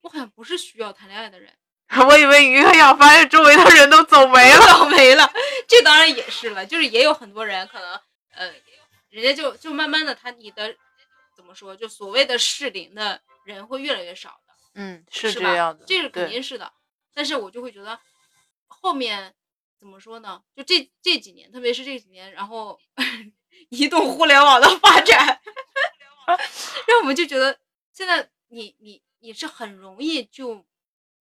[0.00, 1.52] 我好像不是需要谈恋爱的人，
[2.08, 4.60] 我以为你越想发现周围的人都走 没了。
[4.66, 5.32] 走没了。
[5.68, 8.00] 这当然也是了，就是也有很多人可能，
[8.34, 8.52] 呃，
[9.10, 10.74] 人家就就慢慢的，他你的
[11.36, 14.54] 怎么说，就所谓的适龄的人会越来越少的。
[14.74, 16.72] 嗯，是这样的，这是肯定是的。
[17.14, 17.98] 但是我就会觉得
[18.66, 19.34] 后面
[19.80, 20.42] 怎么说呢？
[20.54, 22.78] 就这这几年，特别是这几年，然后
[23.70, 25.40] 移动互联网的发展，
[26.86, 27.58] 让我们就觉得
[27.92, 30.64] 现在你你你是很容易就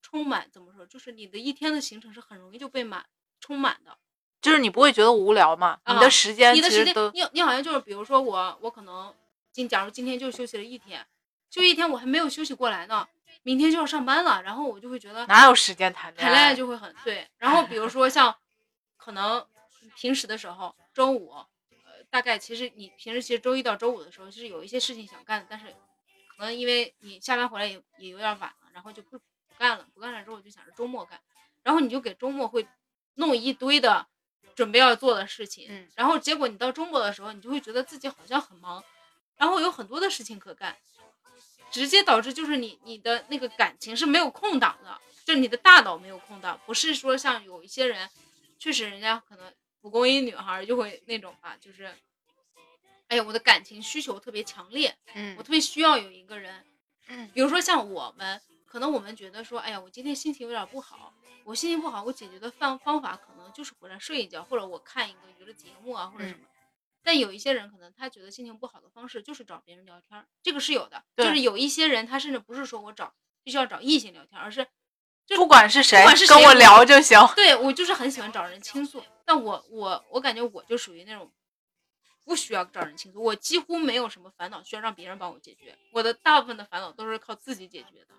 [0.01, 0.86] 充满怎么说？
[0.86, 3.05] 就是你的一天的行程是很容易就被满
[3.39, 3.97] 充满的。
[4.41, 5.80] 就是你不会觉得无聊嘛？
[5.86, 9.14] 你啊的时间你的时间你你好像就是，比如说我我可能
[9.51, 11.05] 今假如今天就休息了一天，
[11.49, 13.07] 休息一天我还没有休息过来呢，
[13.43, 17.28] 明天就要上班了，然后我就会觉得哪有时间谈恋爱谈恋爱就会很对。
[17.38, 18.34] 然后比如说像
[19.00, 19.43] 可能
[19.95, 25.68] 平时的时候，周五，呃，大概其实你平时其实周一到周五的时候是有一些事情想干的，但是
[26.38, 29.24] 可能因为你下班回来也也有点晚了，然后就不不
[29.58, 31.20] 干了，不干了之后就想着周末干，
[31.64, 32.68] 然后你就给周末会
[33.16, 34.06] 弄一堆的
[34.54, 35.89] 准备要做的事情，嗯。
[35.95, 38.84] 然后结果你到周末的时候，你就会觉得自己好像很忙，
[39.38, 40.78] 然后有很多的事情可干，
[41.72, 48.10] 直接导致就是你你的那个感情是没有空档的，就是你的大脑没有空档，不是说像有一些人，
[48.60, 49.51] 确实人家可能
[49.82, 51.86] 蒲公英女孩就会那种吧，就是，
[53.07, 56.66] 哎呀，我的感情需求特别强烈，嗯我特别需要有一个人，
[57.07, 61.14] 嗯比如说像我们，可能我们觉得说，哎呀，我今天心情有点不好，
[61.45, 66.45] 我心情不好，我解决的方方法可能就是回来睡一觉，或者我看一个娱乐节目啊，或者什么。
[67.01, 71.01] 但有一些人可能他觉得心情不好的方式就是找别人聊天，这个是有的。
[71.16, 74.70] 就是有一些人他甚至不是说我找必须要找异性聊天，而是就
[75.36, 77.19] 不管是谁不管是谁跟我聊就行。
[77.36, 81.32] 对我就是很喜欢找人倾诉，但我我我感觉我就属于那种
[82.25, 88.15] 不需要找人倾诉，我几乎没有什么烦恼需要让别人帮我解决，我的大部分的烦恼都是靠自己解决的，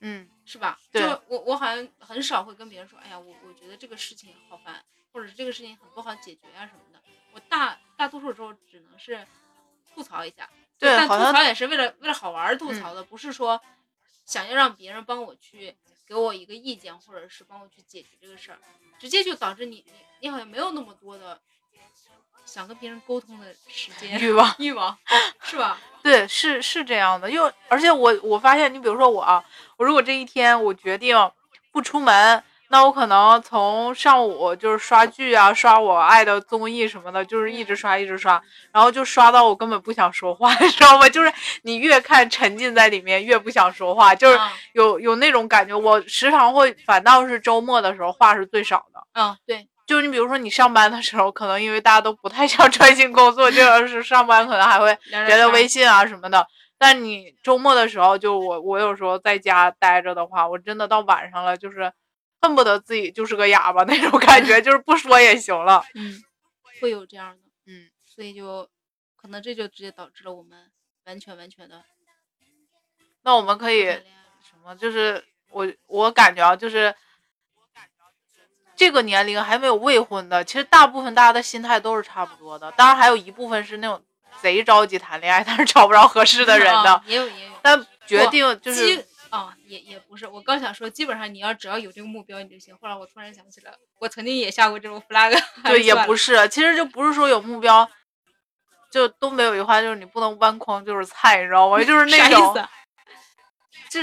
[0.00, 0.78] 嗯是吧？
[0.90, 7.00] 对就我我好像很少会跟别人说，哎呀，我我觉得这个事情好烦，或者是这个事情很不好解决啊什么的，
[7.32, 9.24] 我大大多数时候只能是
[9.94, 13.60] 吐槽一下，但对好像嗯吐槽也是为了为了好玩儿吐槽的，不是说
[14.24, 15.76] 想要让别人帮我去
[16.12, 18.58] 给我一个意见，或者是帮我去解决这个事儿，
[18.98, 21.40] 直接就导致你你你好像没有那么多的
[22.44, 24.54] 想跟别人沟通的时间欲望。
[24.58, 24.98] 欲望，
[25.42, 25.80] 是吧？
[26.02, 29.42] 对，是是这样的，因为而且我我发现，你比如说我啊，
[29.78, 31.16] 我如果这一天我决定
[31.70, 38.42] 不出门，那我可能从上午就是刷剧啊，刷我爱的综艺什么的，就是一直刷一直刷，
[38.72, 41.06] 然后就刷到我根本不想说话， 你知道吗？
[41.10, 41.30] 就是
[41.64, 45.78] 你越看沉浸在里面，越不想说话，就是啊有有那种感觉。
[45.78, 49.02] 我时常会反倒是周末的时候话是最少的。
[49.12, 56.46] 嗯，对，就是你比如说你上班的时候，可能因为大家都不太想 专心工作，就是上班可能还会聊聊聊微信，信啊什么的。
[56.78, 61.92] 但你周末的时候，就我我有时候在家待着的话，我真的到晚上了，就是
[62.42, 65.82] 恨不得自己就是个哑巴那种感觉，就是不说也行了。
[65.94, 66.20] 嗯，
[66.80, 68.68] 会有这样的，嗯，所以就
[69.16, 70.70] 可能这就直接导致了我们
[71.06, 71.84] 完全完全的
[73.22, 74.02] 那我们可以什
[74.64, 74.74] 么？
[74.74, 76.92] 就是我我感觉啊，就是
[78.74, 82.72] 这个年龄还没有未婚的，其实大部分大家的心态都是差不多的。
[82.72, 84.02] 当然还有一部分是那种
[84.40, 86.90] 贼着急谈恋爱，但是找不着合适的人的。
[86.94, 92.76] 啊也有也有，但决定就是基啊，也也不是，我刚想说，基本上你要只要有这个目标你就行。
[92.76, 97.88] 后来我突然想起来，我曾经也下过这种 flag， 对，也不是是，其实就不是说有目标，
[98.90, 101.78] 就东北有一句话就是你不能弯筐就是菜，你知道吗？
[101.84, 102.70] 就是那种思，啊？
[103.90, 104.00] 就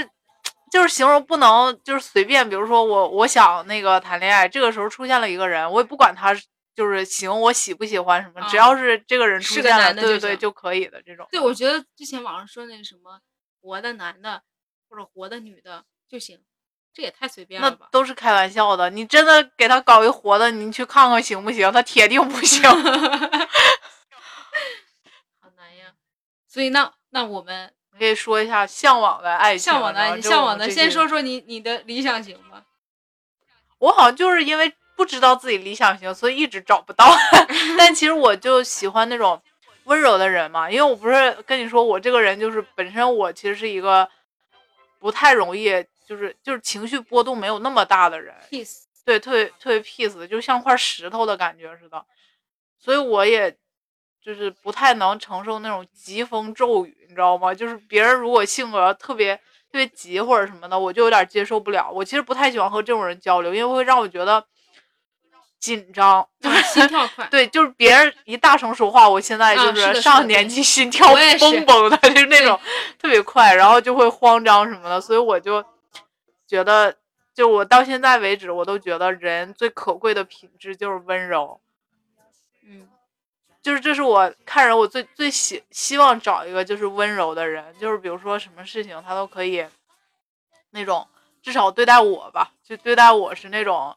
[0.72, 6.34] 就是形容不能就是随便，比如说我我想那个谈恋爱，这个时候出现了一个人，我也不管他
[6.74, 11.26] 就是行我喜不喜欢什么，只啊要是这个人出现了，对对对就可以的这种。
[11.30, 13.20] 对，我觉得之前网上说那个什么
[13.60, 14.42] 活的男的
[14.90, 16.40] 或者活的女的就行，
[16.92, 17.88] 这也太随便了吧？
[17.92, 21.70] 都是开玩笑的，你真的给他搞一活的，你去看看行不行？
[21.72, 22.60] 他铁定不行。
[22.68, 22.76] 好
[25.56, 25.92] 难呀。
[26.48, 32.64] 所以那那我们可以说一下向往的爱情，向往的爱情，向往的，先说说你你的理想型吧。
[33.78, 37.16] 我好像就是因为不知道自己理想型，所以一直找不到。
[37.78, 39.40] 但其实我就喜欢那种
[39.84, 44.06] 温柔的人嘛，因为我不是跟你说，我这个人就是本身我其实是一个
[45.00, 45.70] 不太容易，
[46.06, 52.04] 就是就是情绪波动没有那么大的人，peace，对，特别特别 peace，就像块石头的感觉似的。
[52.78, 53.50] 所以我也
[54.22, 57.52] 就是不太能承受那种疾风骤雨，你知道吗？
[57.54, 61.90] 就是别人如果性格特别特别急或者什么的，我就有点接受不了。
[61.90, 64.44] 我其实不太喜欢和这种人交流，因为会让我觉得
[65.60, 66.26] 紧张。
[66.40, 67.26] 就是心跳快。
[67.30, 72.58] 对，就是别人一大声说话，我现在啊就是上年纪心跳我也是嘣嘣的，就是那种
[72.98, 75.62] 特别快，然后就会慌张什么的，所以我就
[76.48, 76.96] 觉得，
[77.34, 81.60] 就我到现在为止，我都觉得人最可贵的品质就是温柔，
[82.66, 82.88] 嗯，
[83.62, 89.64] 就是这是我看人我最最希希望找一个就是温柔的人，就是比如说什么事情他都可以
[90.70, 91.06] 那种
[91.42, 93.94] 至少对待我吧，就对待我是那种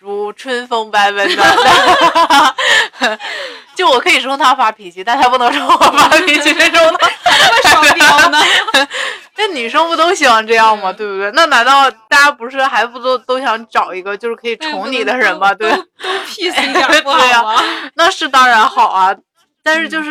[0.00, 3.18] 如春风般温暖的，
[3.76, 6.98] 就我可以冲他发脾气，但他不能冲我发脾气那种的。
[7.22, 8.38] 这么双标呢？
[9.36, 10.90] 那女生不都喜欢这样吗？
[10.90, 11.30] 嗯对不对？
[11.34, 15.52] 那难道大家不是还不都都想找一个就是可以宠你的人吗？
[15.54, 15.82] 对都都
[16.26, 17.62] peace 一点不好 对呀吗？
[17.94, 19.14] 那是当然好啊，
[19.62, 20.10] 但是就是、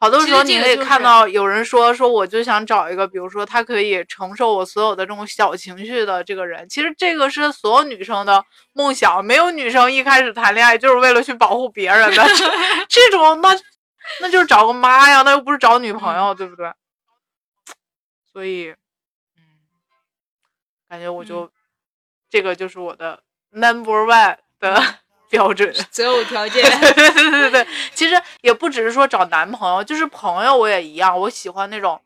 [0.00, 6.66] 好多时候你可以看到有人说说我就想找一个，比如说他可以承受我所有的这种小情绪的这个人。
[6.70, 8.42] 其实这个是所有女生的
[8.72, 12.24] 梦想，没有女生一开始谈恋爱就是为了去保护别人的。
[12.34, 12.46] 这
[12.88, 13.54] 这种那
[14.22, 16.72] 那就是找个妈呀，那又不是找女朋友，对不对？
[18.32, 18.70] 所以，
[19.36, 19.42] 嗯，
[20.88, 21.50] 感觉我就、
[22.30, 24.99] 这个就是我的 number one 的、
[25.30, 26.62] 标准， 择偶条件。
[26.80, 31.98] 对对对对对，其实也不只是说找男朋友，就是朋友我也一样，我喜欢那种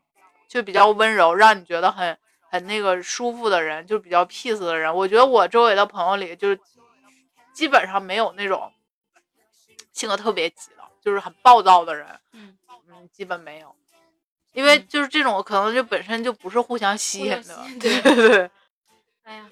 [0.47, 2.17] 就比较温柔，让你觉得很
[2.49, 4.93] 很那个舒服的人，就比较 peace 的人。
[4.95, 6.59] 我觉得我周围的朋友里，就是
[7.53, 8.71] 基本上没有那种
[9.91, 12.07] 性格特别急的，就是很暴躁的人。
[12.33, 12.55] 嗯
[12.89, 13.75] 嗯，基本没有，
[14.53, 18.51] 因为嗯就是这种可能就本身就不是互相吸引的对对 对。
[19.23, 19.49] 哎呀，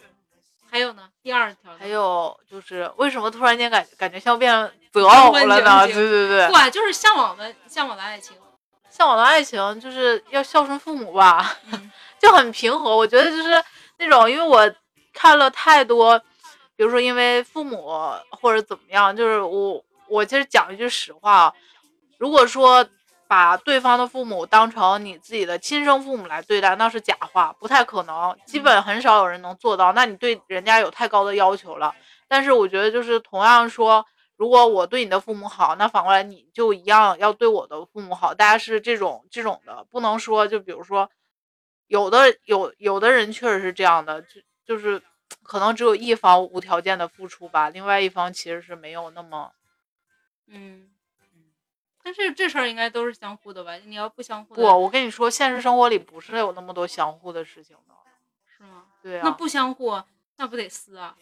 [0.74, 4.52] 还有呢，第二条还有就是为什么突然间感感觉像变
[4.92, 5.86] 择偶了呢？
[5.86, 8.36] 对对对对，哇，就是向往的向往的爱情。
[8.90, 12.98] 向往的爱情就是要孝顺父母吧，嗯就很平和。
[12.98, 13.64] 我觉得就是
[14.00, 14.68] 那种，因为我
[15.14, 16.18] 看了太多，
[16.76, 17.94] 比如说因为父母
[18.32, 21.54] 或者怎么样，就是我我其实讲一句实话啊，
[22.18, 22.84] 如果说
[23.28, 29.94] 把对方的父母当成你自己的亲生父母来对待，那是假话，不太可能，基本很少有人能做到。
[29.94, 31.94] 那你对人家有太高的要求了。
[32.28, 34.06] 但是我觉得就是同样说，
[34.36, 38.34] 如果我对你的父母好，那反过来你就一样要对我的父母好。
[38.34, 41.10] 大家是这种这种的，不能说就比如说，
[41.88, 45.02] 有的有有的人确实是这样的，就就是
[45.44, 49.52] 可能只有一方无条件的付出吧，另外一方其实是没有那么
[50.48, 50.90] 嗯，
[52.04, 53.76] 但是这事儿应该都是相互的吧？
[53.86, 54.68] 你要不相互的，不。
[54.82, 57.94] 我跟你说，现实生活里不是有那么多相互的事情的。
[58.58, 58.84] 是吗？
[59.02, 60.02] 对啊，那不相互，
[60.38, 61.16] 那不得撕啊？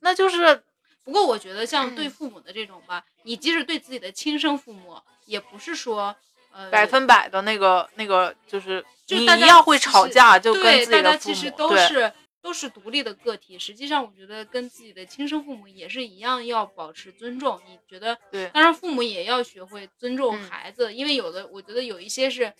[0.00, 0.62] 那就是
[1.04, 6.14] 不过我觉得像对嗯父母的这种吧，你即使对自己的亲生父母，也不是说
[6.52, 12.12] 呃百分百的那个那个，就是你一样会吵架，就跟大自己的父母家其实都对是
[12.48, 13.58] 都是独立的个体。
[13.58, 17.60] 实际上，我觉得跟自己的亲生父母也是一样，要保持尊重。
[17.66, 18.18] 你觉得？
[18.32, 22.50] 对当然，父母也要学会尊重嗯孩子，因为有的我觉得有一些是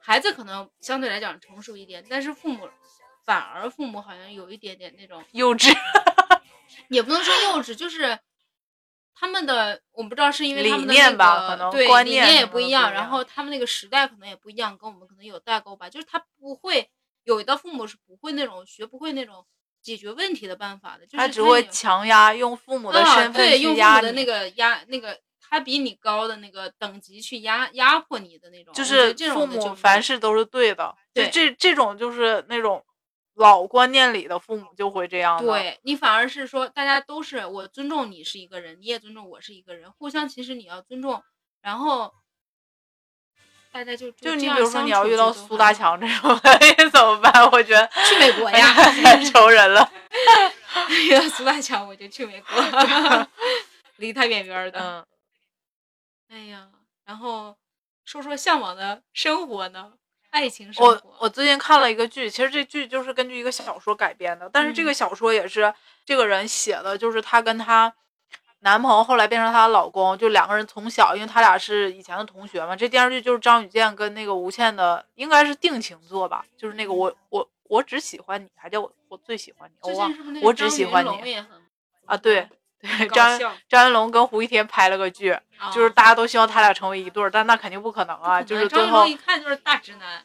[0.00, 2.68] 孩子可能相对来讲成熟一点，但是父母
[3.24, 5.72] 反而父母好像有一点点那种幼稚。
[6.88, 8.18] 也不能说幼稚，就是
[9.14, 15.88] 他们的我不知道是因为他们的理念那个吧可能对理念观念也不一样然后他们那个时代可能也不一样，跟我们可能有代沟吧。
[15.88, 16.90] 就是他不会
[17.26, 19.44] 有的父母是不会那种学不会那种
[19.82, 23.96] 解决问题的办法的，就是他只会强压，用父母的啊身份对用父去压你。
[23.96, 32.84] 母的那个压那个他比你高的那个等级去压压迫你的那种，就是父母凡事都是对的，就对这这种就是那种
[33.34, 35.44] 老观念里的父母就会这样。
[35.44, 41.22] 对你反而是说，大家都是我尊重你是一个人，你也尊重我是一个人，互相其实你要尊重，
[41.60, 42.12] 然后
[43.76, 46.40] 大家就就你比如说你要遇到苏大强这种
[46.90, 47.44] 怎么办？
[47.52, 49.92] 我觉得去美国呀，太愁人了。
[50.88, 52.58] 遇到苏大强我就去美国，
[53.96, 54.80] 离他远远的。
[54.80, 55.04] 嗯，
[56.30, 56.68] 哎呀，
[57.04, 57.54] 然后
[58.06, 59.92] 说说向往的生活呢，
[60.30, 60.92] 爱情生活。
[60.92, 65.74] 我我最近看了一个剧，其实这剧就是根据一个小说改编的，但是这个嗯小说也是
[66.06, 67.92] 这个人写的，就是他跟她
[68.66, 72.74] 男朋友后来变成她的老公，就两个人从小，因为他俩是以前的同学嘛。
[72.74, 81.36] 这电视剧就是张雨健跟那个吴倩的，应该是定情作吧，就是那个我我我只喜欢你，还叫我我最喜欢你，我忘最近是不是那个我只喜欢你
[82.06, 82.48] 啊，对。
[82.78, 83.40] 对，张
[83.70, 85.34] 张云龙跟胡一天拍了个剧，
[85.72, 88.42] 就是啊大家都希望他俩成为一对儿，但那肯定不可能啊！
[88.42, 90.22] 就是最后一看就是大直男。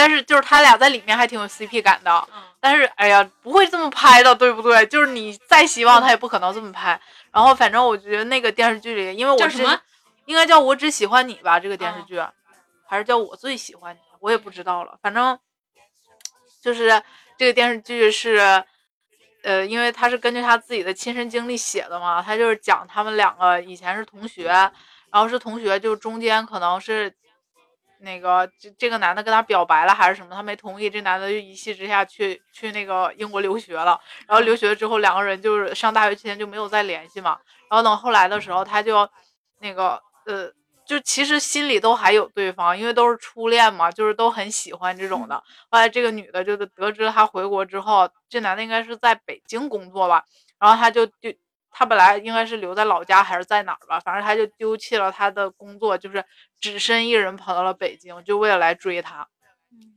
[0.00, 2.10] 但是就是他俩在里面还挺有 CP 感的。
[2.34, 4.86] 嗯，但是哎呀，不会这么拍的，对不对？
[4.86, 6.98] 就是你再希望他也不可能这么拍。
[7.30, 9.78] 然后反正我觉得那个电视剧里，因为我之叫什么？
[10.24, 12.18] 应该叫我只喜欢你吧，这个电视哦剧，
[12.88, 14.98] 还是叫我最喜欢你，我也不知道了。
[15.02, 15.38] 反正
[16.62, 17.02] 就是
[17.36, 18.64] 这个电视剧是，
[19.42, 24.44] 呃，因为他是根据他自己的亲身经历写的嘛，他就是讲他们两个以前是同学，
[25.12, 27.14] 然后是同学，就中间可能是。
[28.00, 37.38] 那个这这个男的跟她表白了还是什么，她没同意，这男的就一气之下去去那个英国留学了，然后留学之后两个人就是上大学期间就没有再联系嘛，
[37.70, 39.08] 然后等后来的时候他就
[39.60, 40.50] 那个呃，
[40.86, 45.36] 就其实心里都还有对方，因为都是初恋嘛，就是都很喜欢这种的。
[45.70, 50.24] 后来这个女的就得知他回国之后，这男的应该是在北京工作吧，
[50.58, 51.32] 然后他就就
[51.70, 56.24] 他本来应该是留在老家还是在哪儿吧，反正他就丢弃了他的工作，就是
[56.60, 59.26] 只身一人跑到了北京，就为了来追他。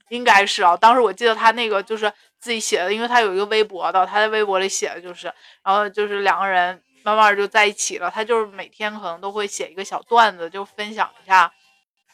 [0.09, 8.11] 应该是啊，当时我记得他那个就是自己写的，因为他有一个微博的，他在微博里写的就是，然后就是两个人慢慢就在一起了。
[8.11, 11.51] 他就是每天可能都会写一个小段子，就分享一下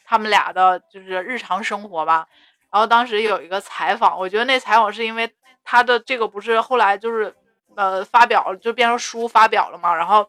[0.06, 2.26] 他们俩的就是日常生活吧。
[2.72, 5.30] 然后当时有一个采访，我觉得那采访是因为
[5.62, 7.34] 他的这个不是后来就是
[7.80, 10.28] 呃发表就变成书发表了嘛，然后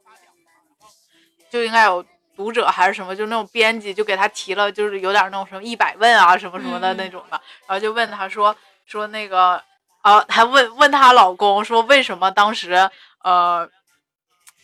[1.49, 9.61] 就应该有读者还是什么，就那种编辑就给他提了，就是有点那种什么一百问啊什么什么的那种的，然后就问他说说那个
[10.01, 12.89] 啊，还问问她老公说为什么当时
[13.23, 13.69] 呃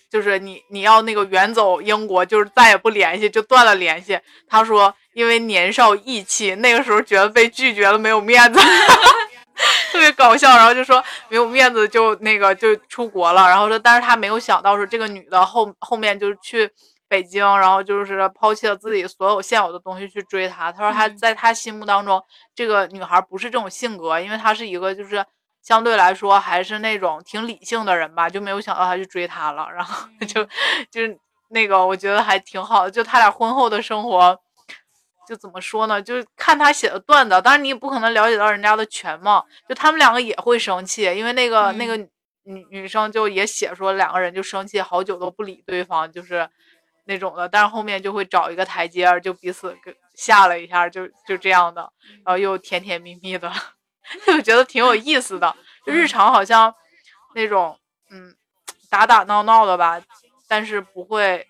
[0.09, 4.17] 就是你你要那个远走英国，就是再也不联系，就断了联系。
[4.47, 8.59] 他说因为年少意气，那个时候觉得被拒绝了没有面子，
[9.91, 10.49] 特别搞笑。
[10.55, 13.47] 然后就说没有面子就那个就出国了。
[13.47, 16.69] 然后说，但是他没有想到说这个女的后后面就是去
[17.07, 20.71] 北京，然后就是抛弃了自己所有现有的东西去追他。
[20.71, 22.23] 他说他在他心目当中，
[22.55, 25.25] 这个女孩不是这种性格，因为她是一个就是。
[25.59, 30.41] 相对来说还是那种挺理性的人吧，就没有想到他去追她了，然后 就
[30.89, 31.17] 就是
[31.49, 34.39] 那个我觉得还挺好的，就他俩婚后的生活，
[35.27, 36.01] 就怎么说呢？
[36.01, 41.97] 就是看他写的段子，当然你也不可能了解到人家的全貌，就他们两个也会生气，因为那个那个
[42.43, 46.49] 女女生就也写说两个人就生气好久都不理对方，就是
[47.05, 51.81] 那种的，但是后面就会找一个台阶，就彼此给下了一下，就就这样的，
[52.25, 53.51] 然后又甜甜蜜蜜的。
[54.25, 55.53] 就觉得挺有意思的，
[55.85, 56.73] 就日常好像
[57.35, 57.77] 那种
[58.09, 58.33] 嗯
[58.89, 60.01] 打打闹闹的吧，
[60.47, 61.45] 但是不会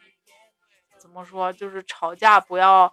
[0.99, 2.91] 怎么说，就是吵架不要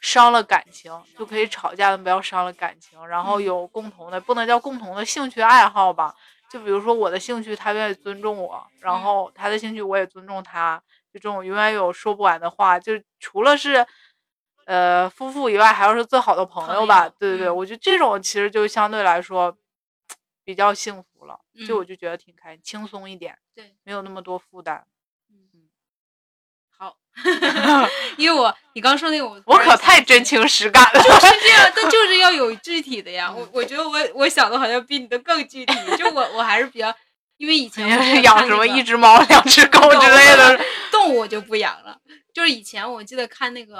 [0.00, 3.06] 伤了感情，就可以吵架，但不要伤了感情。
[3.06, 6.14] 然后有共同的，不能叫共同的兴趣爱好吧？
[6.50, 10.82] 就比如说我的兴趣，他愿意尊重我，然后他的兴趣我也尊重他，
[11.12, 12.78] 就这种永远有说不完的话。
[12.78, 13.86] 就除了是。
[14.70, 17.08] 呃，夫妇以外还要是最好的朋友吧？
[17.08, 19.56] 对对对，我觉得这种其实就相对来说
[20.44, 24.84] 比较幸福了，就我就觉得挺开心、轻松一点，对，没有那么多负担。
[28.16, 33.30] 因为我你刚说那个我我可太真情实感了，就是这样，但就是要有具体的呀。
[33.34, 36.94] 我我觉得我我想的好像比你的更具体，就我我还是比较，
[37.36, 40.60] 因为以前是养什么一只猫、两只狗之类的
[40.90, 41.98] 动物，我就不养了。
[42.32, 43.76] 就是以前我记得看那个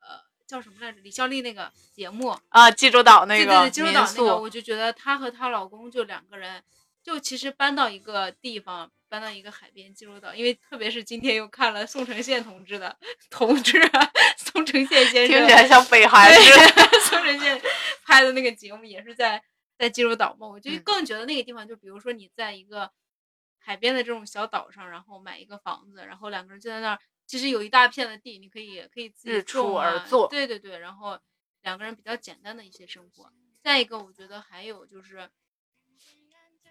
[0.00, 0.22] 呃。
[0.44, 0.98] 叫什么来着？
[1.02, 6.62] 李孝利那个节目啊，济州岛那个，对对对，济州岛那个，我就觉得她和她老公就两个人，
[7.02, 12.96] 就其实搬到一个地方，搬到一个海边济州岛，因为特别是今天又看了宋承宪同志的
[13.30, 13.80] 同志，
[14.36, 17.60] 宋承宪先生听起来像北韩似的， 宋承宪
[18.04, 19.42] 拍的那个节目也是在
[19.78, 22.90] 在济州岛嘛，我就更觉得那个地方，就比如说你在一个
[23.58, 26.98] 海边的这种小岛上，然后买一个房子，然后两个人就在那儿。
[27.24, 31.18] 其实有一大片的地，你可以可以自己种啊，对对对，然后
[31.62, 33.32] 两个人比较简单的一些生活。
[33.62, 35.30] 再一个，我觉得还有就是，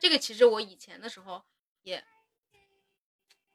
[0.01, 1.41] 这个其实我以前的时候
[1.83, 2.03] 也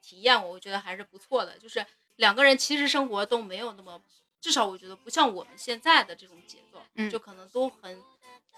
[0.01, 1.59] 体验过，我觉得还是不错的。
[1.59, 1.85] 就是
[2.15, 4.01] 两个人其实生活都没有那么，
[4.39, 8.01] 至少我觉得不像我们现在的这种节奏，就可能都很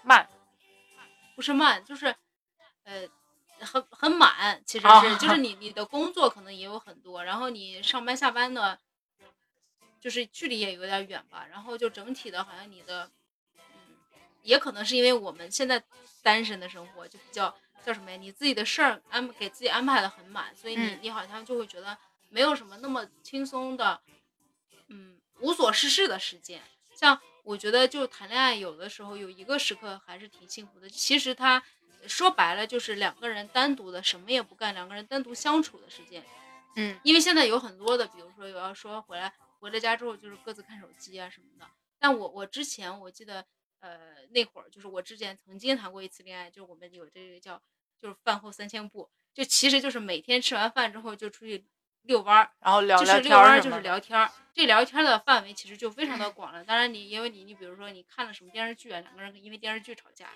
[0.04, 0.30] 慢，
[1.34, 2.14] 不是慢，就是
[2.84, 3.06] 呃。
[3.62, 8.78] 很很满，其实是就是你你的工作可能也有很多，然后你上班下班的，
[10.00, 13.10] 就是距离也有点远吧，然后就整体的好像你的，
[13.58, 13.98] 嗯，
[14.42, 15.84] 也可能是因为我们现在
[16.22, 17.54] 单身的生活就比较
[17.84, 18.16] 叫什么呀？
[18.16, 21.96] 你自己的事儿安给自己安排的很满，所以你你好像就会觉得
[22.28, 24.00] 没有什么那么轻松的，
[24.88, 26.62] 嗯，无所事事的时间。
[26.94, 31.62] 像我觉得就谈恋爱，有的时候有一个时刻还是挺幸福的，其实他。
[32.06, 36.24] 说白了就是两个人单独的什么也不干，两个人单独相处的时间，
[36.76, 41.66] 嗯，因为现在有很多的，比如说有要说回来回了家之后就是各自看手机啊什么的。
[41.98, 43.44] 但我我之前我记得，
[43.80, 43.98] 呃，
[44.30, 47.60] 那会儿就是我之前曾经谈过一次恋爱，就是我们有这个叫
[47.98, 51.64] 就是饭后三千步，就其实就是每天吃完饭之后就出去
[52.02, 54.30] 遛弯儿，然后聊聊天，就是遛弯就是聊天儿。
[54.54, 56.64] 这聊天的范围其实就非常的广了。
[56.64, 60.30] 当然你因为你你比如说你看了什么电视剧啊，两个人因为电视剧吵架。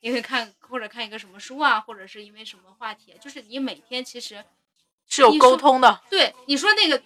[0.00, 4.42] 因为看或者看一个什么书啊，或者是因为什么话题，就是你每天其实
[5.06, 6.00] 是有沟通的。
[6.08, 7.02] 对，你说那个，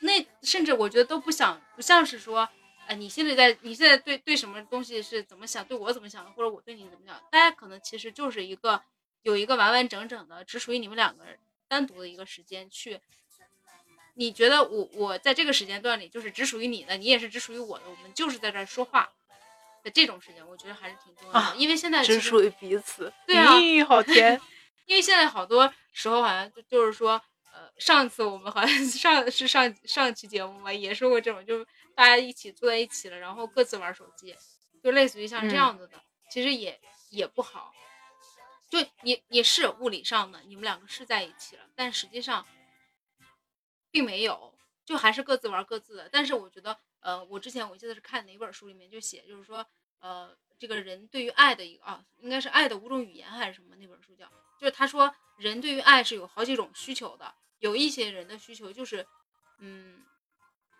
[0.00, 2.48] 那甚至我觉得都不想，不像是说，
[2.86, 8.82] 哎，你现在在，你现在对对什么东西是怎么想，对我怎么想的，或者我对你怎么想，大家可能其实就是一个
[9.22, 13.00] 有一个完完整整的，只属于你们两个人单独的一个时间去。
[14.14, 19.10] 你觉得我我在这个时间段里就是只属于你的，你也是只属于我的，我们就是在这儿说话。
[19.84, 23.12] 的这种时间，我觉得还是挺重要的，因为现在只属于彼此。
[23.26, 23.48] 对啊，
[23.84, 24.40] 好甜。
[24.86, 27.20] 因为现在好多时候好像就就是说，
[27.52, 34.34] 呃，上次我们好像 上是上上期节目嘛，也说过这种，就是大家一起坐在一起了，然后各自玩手机，
[34.82, 36.80] 就类似于像这样子的，其实也
[37.10, 37.72] 也不好。
[38.70, 42.46] 就也也是物理上的，你们两个是在一起了，但实际上
[43.90, 46.08] 并没有，就还是各自玩各自的。
[46.10, 46.78] 但是我觉得。
[47.04, 49.66] 呃，我之前我记得是看哪本书里面就写，就是说，
[49.98, 50.32] 呃，
[50.62, 59.04] 这个人对于爱的一个啊，应该是爱的五种语言还是什么那本书叫，就是他说人对于爱是有好几种需求的，有一些人的需求就是，
[59.58, 60.04] 嗯，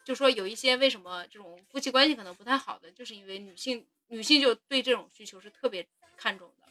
[0.05, 5.85] 就说有一些为什么这种夫妻关系可能不太好的，就是因为女性女性就对这种需求是特别
[6.17, 6.69] 看重的，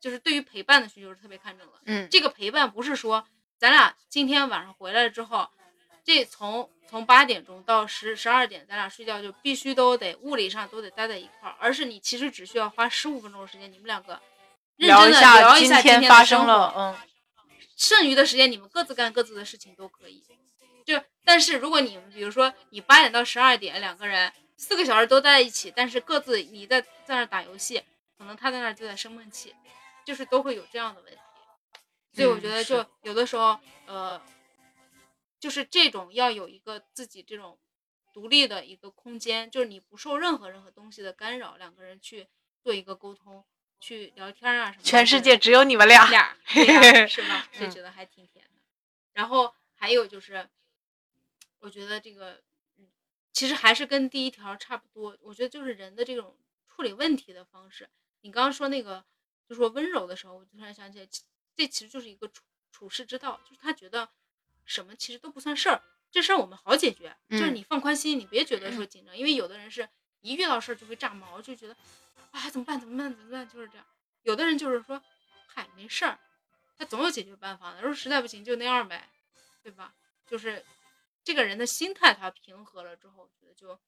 [0.00, 3.24] 就是对于陪伴的需求是特别看重的，嗯，这个陪伴不是说
[3.56, 5.48] 咱俩今天晚上回来之后，
[6.08, 14.18] 这从从八点钟到十十二点，咱俩睡觉就必须都得物理上都得待在一块儿，而是你其实只需要花十五分钟的时间，你们两个
[14.76, 16.96] 认真的聊一下今天发生了，嗯，
[17.76, 20.24] 剩余的时间你们各自干各自的事情都可以。
[20.86, 27.82] 就但是如果你们比如说你八点到十二点两个人四个小时都待在一起，但是各自你在在那打游戏，
[28.16, 29.54] 可能他在那儿就在生闷气，
[30.06, 31.20] 就是都会有这样的问题。
[32.14, 34.18] 所以我觉得就有的时候，呃，
[35.38, 37.58] 就是这种要有一个自己这种
[38.12, 42.28] 独立的一个空间，就是你不受任何任何东西的干扰，两个人去
[42.62, 43.44] 做一个沟通，
[43.78, 44.82] 去聊天啊什么。
[44.82, 46.36] 全世界只有你们俩，俩
[47.06, 47.48] 是吧？
[47.52, 48.60] 就觉得还挺甜的。
[49.12, 50.48] 然后还有就是，
[51.60, 52.42] 我觉得这个，
[53.32, 55.16] 其实还是跟第一条差不多。
[55.22, 56.36] 我觉得就是人的这种
[56.66, 57.88] 处理问题的方式。
[58.22, 59.04] 你刚刚说那个，
[59.48, 61.08] 就说温柔的时候，我突然想起来。
[61.54, 64.08] 这其实就是一个处处世之道，就是他觉得
[64.68, 69.88] 什么其实都不算事儿，这事儿我们好解决，就是你放宽心，你别觉得说紧张，因为有的人是
[70.20, 71.74] 一遇到事儿就会炸毛，就觉得
[72.30, 73.84] 啊怎么办怎么办怎么办，就是这样。
[74.22, 75.02] 有的人就是说
[75.46, 76.18] 嗨没事儿，
[76.78, 79.08] 他总有解决办法的，如果实在不行就那样呗，
[79.62, 79.94] 对吧？
[80.30, 80.64] 就是
[81.24, 83.78] 这个人的心态他平和了之后，我觉得就。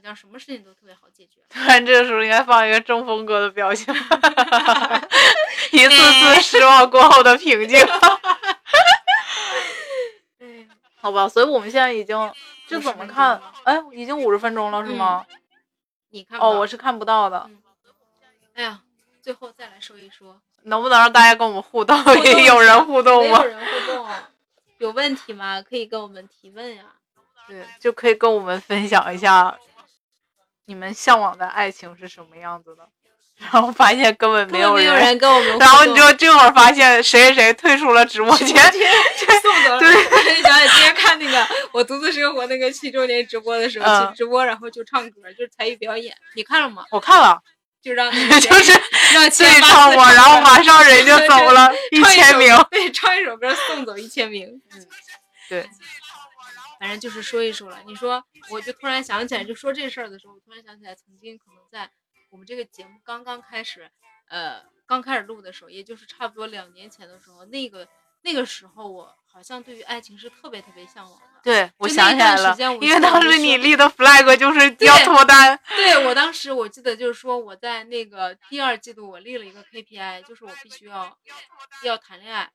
[0.00, 1.40] 好像什么事情都特别好解决。
[1.48, 3.92] 突然这个时候应该放一个中风哥的表情
[5.72, 7.76] 一次次失望过后的平静。
[11.00, 12.32] 好吧，所以我们现在已经
[12.66, 13.40] 这怎么看？
[13.64, 15.24] 哎，已经五十分钟了是吗？
[16.10, 17.48] 你看哦，我是看不到的。
[18.54, 18.82] 哎呀，
[19.22, 21.96] 最后再来说一说，能不能让大家跟我们互动？
[22.44, 23.38] 有人互动吗？
[23.38, 24.08] 有人互动，
[24.78, 25.62] 有问题吗？
[25.62, 26.84] 可以跟我们提问呀。
[27.46, 29.58] 对，就可以跟我们分享一下。
[30.66, 32.86] 你们向往的爱情是什么样子的？
[33.38, 38.48] 然后发现根本没有人跟我们，然后你就这会儿发现谁谁谁退出了直播间，
[39.40, 39.78] 送走了。
[39.78, 39.94] 对，
[40.42, 46.84] 想想今天看那个我独自生活那个七周年直播的时候，去直播然后就唱歌，就是才艺表演，你看了吗？
[46.90, 47.40] 我看了，
[47.80, 48.72] 就让 就是
[49.14, 54.86] 让自己唱过，然后马上人就走了， 一千名，对，唱一首歌送走一千名，嗯，
[55.48, 55.68] 对。
[56.80, 61.90] 反正就是说一说了，你说我就突然想起来，就说这事儿的时候，我突然想起来，曾经可能在
[62.30, 63.90] 我们这个节目刚刚开始，
[64.28, 67.86] 呃，刚开始录的时候，也就是差不多两年前的时候，那个
[68.22, 71.26] 那个时候，我好像对于爱情是特别特别向往的。
[71.42, 75.58] 对，我想起来了，因为当时你立的 flag 就是要脱单。
[75.76, 81.16] 对，我当时我记得就是说我在那个第二季度我立了一个 KPI，就是我必须要
[81.84, 82.50] 要谈恋爱。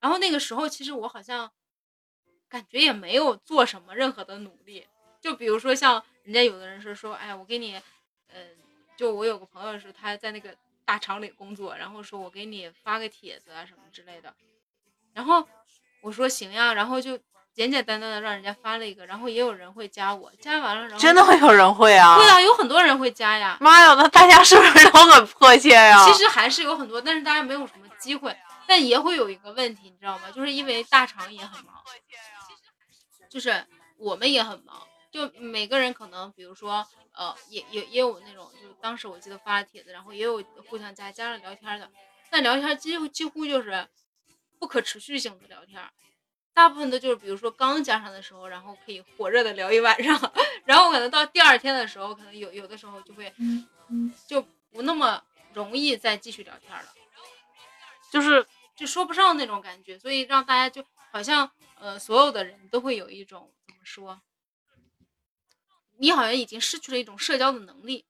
[0.00, 1.50] 然后那个时候其实我好像。
[2.50, 4.86] 感觉也没有做什么任何的努力，
[5.20, 7.78] 就比如说像人家有的人是说，哎，我给你，
[8.28, 8.56] 嗯，
[8.98, 10.52] 就我有个朋友是他在那个
[10.84, 14.34] 大厂里工作，然后说我给你发个帖子啊什么之类的，
[15.14, 15.46] 然后
[16.02, 17.16] 我说行呀，然后就
[17.54, 22.16] 简简单单的让人家发了一个，然后也有人会加我，加完了然后真的会有人会啊？
[22.18, 23.56] 会啊，有很多人会加呀。
[23.60, 26.04] 妈呀，那大家是不是都很迫切呀？
[26.04, 28.36] 其实还是有很多，但是大家没有什么机会，
[28.66, 30.24] 但也会有一个问题，你知道吗？
[30.34, 31.74] 就是因为大厂也很忙。
[33.30, 33.64] 就是
[33.98, 41.90] 我们也很忙，就每个人可能，比如说，呃，也也也有那种，就当时我记得发了帖子，然后也有互相加加了聊天的，
[42.30, 43.88] 但聊天几乎几乎就是
[44.58, 45.82] 不可持续性的聊天，
[46.52, 50.32] 大部分的就是比如说刚加上的时候，然后可以火热的聊一晚上，
[50.64, 53.32] 然后可能到第二天的时候，可能有有的时候就会
[54.26, 55.22] 就不那么
[55.54, 56.92] 容易再继续聊天了，
[58.12, 58.46] 就是
[58.76, 61.50] 就说不上那种感觉，所以让大家就好像。
[61.80, 64.20] 呃，所有的人都会有一种怎么说？
[65.98, 68.04] 你好像已经失去了一种社交的能力，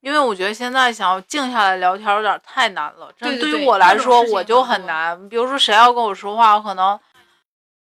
[0.00, 3.12] 因为我觉得现在想要静下来聊天有点太难了。
[3.18, 5.28] 对对于我来说，我就很难。
[5.28, 6.98] 比如说谁要跟我说话，我可能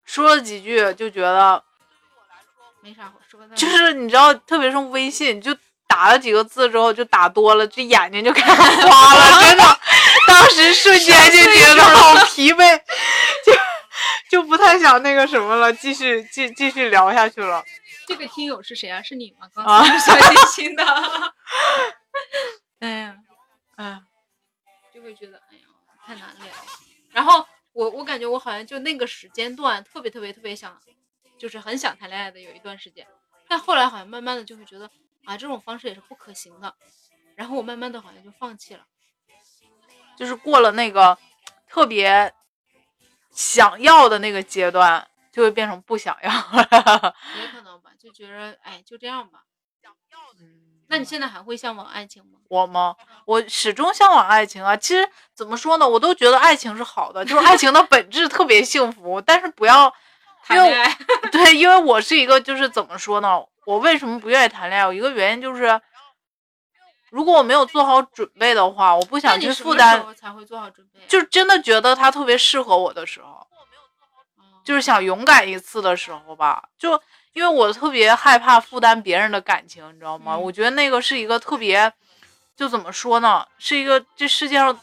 [0.03, 1.63] 说了几句就觉得
[2.81, 3.55] 没啥说的。
[3.55, 5.55] 就是你知道，特别是微信，就
[5.87, 9.79] 打了几个字之后，就打多了，这眼睛就开始花了，真的，
[10.27, 12.77] 当时瞬间就觉得好疲惫，
[13.45, 13.53] 就。
[14.29, 17.63] 就不太想那个什么了，继续继继续聊下去了。
[18.07, 19.01] 这个听友是谁啊？
[19.01, 19.49] 是你吗？
[19.53, 20.83] 刚才小心心的。
[22.79, 23.15] 哎呀，
[23.75, 24.03] 哎呀，
[24.93, 25.63] 就会觉得哎呀
[26.05, 26.47] 太难聊。
[27.11, 30.79] 然后我我感觉我好像就那个时间段特别特别特别想，
[31.37, 33.07] 就是很想谈恋爱的有一段时间。
[33.47, 34.89] 但后来好像慢慢的就会觉得
[35.25, 36.73] 啊这种方式也是不可行的。
[37.35, 38.85] 然后我慢慢的好像就放弃了，
[40.17, 41.17] 就是过了那个
[41.67, 42.33] 特别。
[43.31, 46.31] 想要的那个阶段就会变成不想要，
[48.05, 49.39] 就觉得哎，就这样吧。
[50.39, 52.37] 嗯，那你现在还会向往爱情吗？
[52.49, 52.95] 我吗？
[53.25, 54.77] 我始终向往爱情啊。
[54.77, 59.19] 其实怎么说呢，我都觉得爱情是好的，就是爱情的本质特别幸福。
[59.19, 59.91] 但是不要
[60.45, 60.97] 谈恋爱，
[61.31, 63.43] 对，因为我是一个就是怎么说呢？
[63.65, 64.85] 我为什么不愿意谈恋爱？
[64.85, 65.81] 有一个原因就是，
[67.09, 70.15] 如果我没有做好准备的话，我不想去负担。
[70.15, 70.99] 才会做好准备？
[71.07, 73.47] 就真的觉得他特别适合我的时候，
[74.63, 77.01] 就是想勇敢一次的时候吧，就。
[77.35, 80.37] 因为我特别害怕负担别人的感情，你知道吗？
[80.37, 81.91] 我觉得那个是一个特别，
[82.55, 84.79] 就怎么说呢，是一个这世界上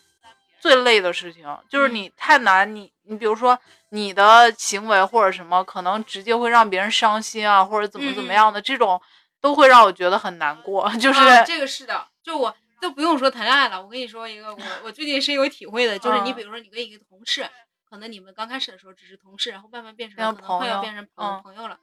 [0.61, 1.47] 最累的事情。
[1.67, 9.01] 就是你太难，你你比如说你的行为或者什么，可能直接会让别人伤心啊，或者怎么怎么样的，这种
[9.41, 10.87] 都会让我觉得很难过。
[10.97, 17.49] 就是这个是的，就我都不用说谈恋爱了，我跟你说一个，我我最近深有体会的，就是你比如说你跟一个同事，
[17.89, 21.79] 可能你们刚开始的时候只是同事，然后慢慢变成可能快要变成朋朋友了。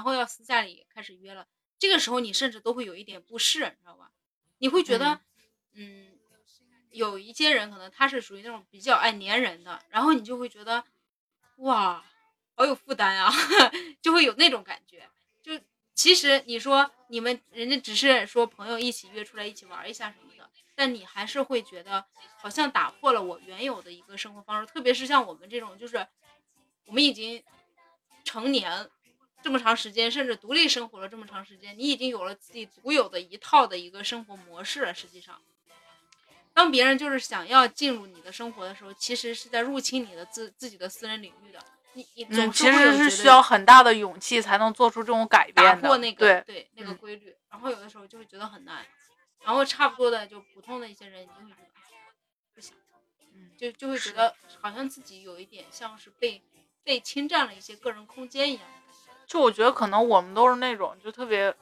[0.00, 1.46] 然后要私下里开始约了，
[1.78, 4.10] 这个时候你甚至都会有一点不适，你知道吧？
[4.56, 5.20] 你会觉得，
[5.74, 6.18] 嗯，
[6.90, 10.82] 有一些人可能他是属于那种比较爱粘人的，然后你就会觉得，
[11.56, 12.02] 哇，
[12.54, 13.30] 好有负担啊，
[14.00, 15.06] 就会有那种感觉。
[15.42, 15.60] 就
[15.94, 22.02] 其实你说你们人家只是说朋友一起约出来一起玩一下什么的，但你还是会觉得
[22.38, 26.06] 好像打破了我原有的一个生活方式，特别是像我们这种，就是
[26.86, 27.44] 我们已经
[28.24, 28.90] 成年。
[29.42, 34.92] 这么长时间，甚至独立生活了这么长时间，你已经有了自己独有的一套的一个生活模式了。
[34.94, 35.40] 实际上，
[36.52, 41.64] 当别人就是想要进入你的生活的时候，其实是在入侵你的自自己的私人领域的。
[41.94, 47.34] 你你总其实是需要很大的勇气才能做出这种改变，打破那个对那个规律。
[47.50, 48.86] 然后有的时候就会觉得很难。
[49.44, 51.68] 然后差不多的就普通的一些人，你就会觉得
[52.54, 52.76] 不想，
[53.34, 56.42] 嗯，就就会觉得好像自己有一点像是被
[56.84, 58.62] 被侵占了一些个人空间一样。
[59.30, 61.54] 就我觉得可能我们都是那种就特别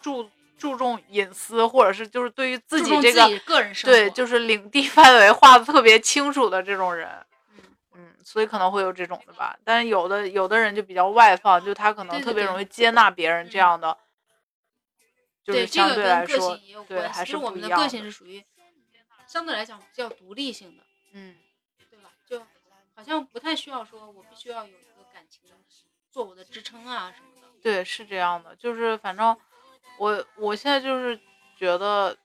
[0.00, 7.08] 注注重隐私，或者是就是对于自己这个个人对就是领地范围画的特别清楚的这种人，
[7.50, 7.58] 嗯
[7.96, 9.58] 嗯，所以可能会有这种的吧。
[9.64, 13.98] 但是有的有的人就比较外放，就他可能特别容易接纳别人这样的，
[15.42, 16.56] 就是相对来说
[16.86, 18.44] 对还是我们的个性是属于
[19.26, 21.34] 相对来讲比较独立性的，嗯，
[21.90, 22.10] 对吧？
[22.24, 22.38] 就
[22.94, 24.72] 好像不太需要说我必须要有。
[26.16, 29.36] 做我的支撑啊什么的，对，是这样的，就是反正
[29.98, 31.20] 我我现在就是
[31.58, 32.16] 觉得，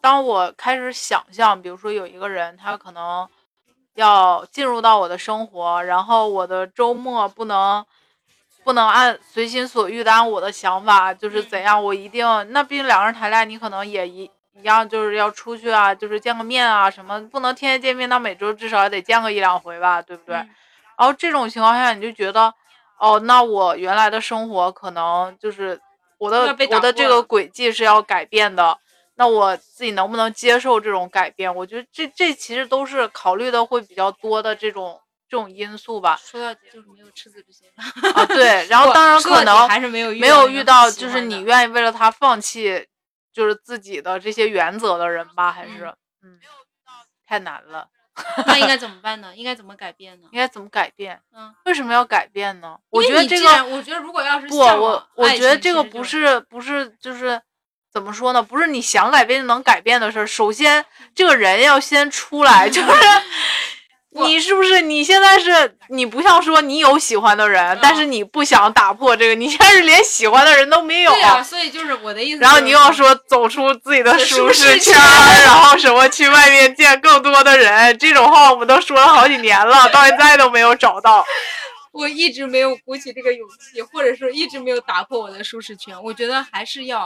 [0.00, 3.28] 当我开始想象，比如说有一个人，他可能
[3.92, 7.84] 要进入到我的生活，然后我的周末不能
[8.64, 20.36] 不能按随心所欲的按我的想法，就是怎样，我一定那毕竟两个人谈恋爱，你可能也一一样，就是要出去啊，就是见个面啊什么，不能天天见面，那每周至少也得见个一两回吧，对不对？
[20.96, 22.54] 然后这种情况下，你就觉得。
[23.02, 25.80] 哦，那我原来的生活可能就是
[26.18, 28.78] 我的我的这个轨迹是要改变的，
[29.16, 31.52] 那我自己能不能接受这种改变？
[31.52, 36.16] 我觉得这这其实都是考虑的会比较多的这种这种因素吧。
[36.22, 37.66] 说到底就是没有赤子之心
[38.14, 42.86] 啊，对， 然后当然可能还是没有没有遇到，就是你愿意为了他放弃
[43.32, 45.50] 就是自己的这些原则的人吧？
[45.50, 45.92] 还是
[46.22, 46.38] 嗯，
[47.26, 47.88] 太难了。
[48.46, 49.34] 那应该怎么办呢？
[49.34, 50.28] 应该怎么改变呢？
[50.32, 51.20] 应该怎么改变？
[51.34, 52.78] 嗯，为什么要改变呢？
[52.90, 57.40] 我觉得这个，我觉得如果要是不，我我觉得这个不是不是就是
[57.90, 58.42] 怎么说呢？
[58.42, 60.26] 不是你想改变就能改变的事儿。
[60.26, 60.84] 首先，
[61.14, 62.88] 这个人要先出来， 就是。
[64.14, 71.12] 你是不是你现在是你不像说你有喜欢的人，但是你不想打破这个，你现在是连喜欢的人都没有。
[71.12, 72.40] 对啊，所以就是我的意思。
[72.40, 74.94] 然后你又要说走出自己的舒适圈，
[75.44, 81.24] 然后什么去外面见更多的人，这种话我们都说了好几年了， 到现在都没有找到。
[81.92, 86.02] 我一直没有鼓起这个勇气，或者说一直没有打破我的舒适圈。
[86.02, 87.04] 我觉得还是要，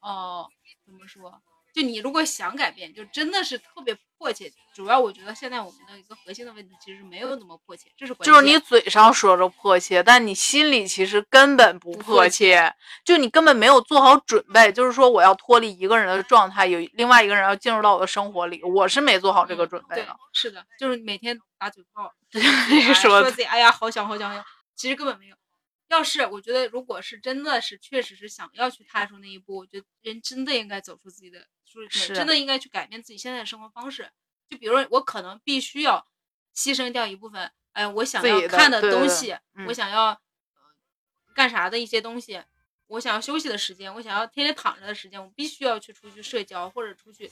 [0.00, 0.46] 哦，
[0.84, 1.32] 怎么说？
[1.74, 3.94] 就你如果想改变，就真的是特别
[4.26, 4.50] 迫切。
[4.74, 12.74] 主要我觉得现在我们的一个核心的问题其实没有那么迫切，这是就是你嘴上说着迫切，但你心里其实根本不迫切。
[13.04, 20.16] 就你根本没有做好准备，就是说我要脱离一个人的状态，有另外一个人要进入到我的生活里，我是没做好这个准备的。
[20.32, 22.12] 是的，就是每天打嘴炮，
[23.00, 25.36] 说自己哎呀好想好想好想，其实根本没有。
[25.88, 34.10] 要是我觉得，如果是真的是确实是想要去踏出那一步，我觉得人真的应该走出自己的舒适圈，真的应该去改变自己现在的生活方式。
[34.50, 36.04] 就比如我可能必须要
[36.54, 39.36] 牺牲掉一部分，哎，我想要看的东西，
[39.68, 40.20] 我想要
[41.34, 42.42] 干啥的一些东西，
[42.88, 47.30] 我想要休息的时间，我想要天天躺着的时间，我必须要去出去社交，或者出去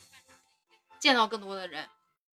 [1.00, 1.88] 见到更多的人，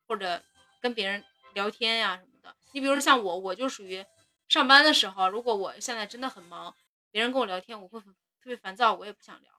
[0.07, 0.43] 或者
[0.79, 1.23] 跟别人
[1.55, 2.55] 聊天呀什么的。
[2.73, 4.05] 你比如说像我，我就属于。
[4.51, 6.75] 上班的时候，如果我现在真的很忙，
[7.09, 8.05] 别人跟我聊天，我会特
[8.43, 9.49] 别烦躁，我也不想聊。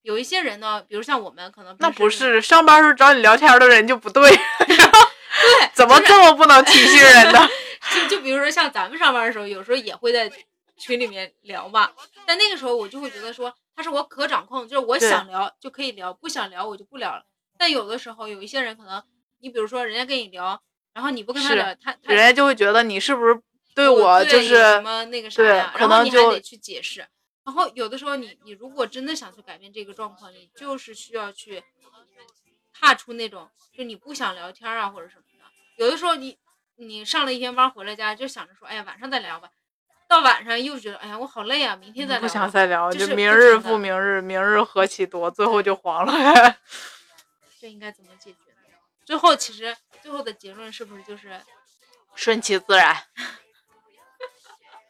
[0.00, 4.30] 有一些人呢，比如像我们可能那不是上班时候找你聊天的人就不对，
[4.64, 7.46] 对，怎么这么不能体恤人呢？
[7.94, 10.32] 就就比如说像咱们上班的时候，有时候也会在
[10.78, 11.90] 群里面聊嘛，
[12.24, 17.26] 但那个时候我就会觉得说，他是我可掌控，就是我想聊就可以聊，不想聊我就不聊了。
[17.58, 19.02] 但有的时候有一些人可能，
[19.40, 20.58] 你比如说人家跟你聊，
[20.94, 23.38] 然后你不跟他聊，他他人家就会觉得你是不是
[23.74, 27.06] 对我我就是什是么那个啥对呀，可能就然后你还得去解释。
[27.44, 31.62] 然后有的时候你你如果真的想去改变这个状况，你就是需要去
[32.72, 35.44] 踏出那种就你不想聊天啊或者什么的。
[35.76, 36.38] 有的时候你
[36.76, 39.48] 你上了一天班回了家就想着说，哎呀晚上再聊吧，
[40.06, 42.28] 到晚上又觉得哎呀我好累啊，明天再聊吧。
[42.28, 46.12] 不想再聊，就是明日复明日，明日何其多，最后就黄了。
[47.58, 48.76] 这应该怎么解决呢？
[49.04, 51.40] 最后其实最后的结论是不是就是
[52.14, 52.96] 顺其自然。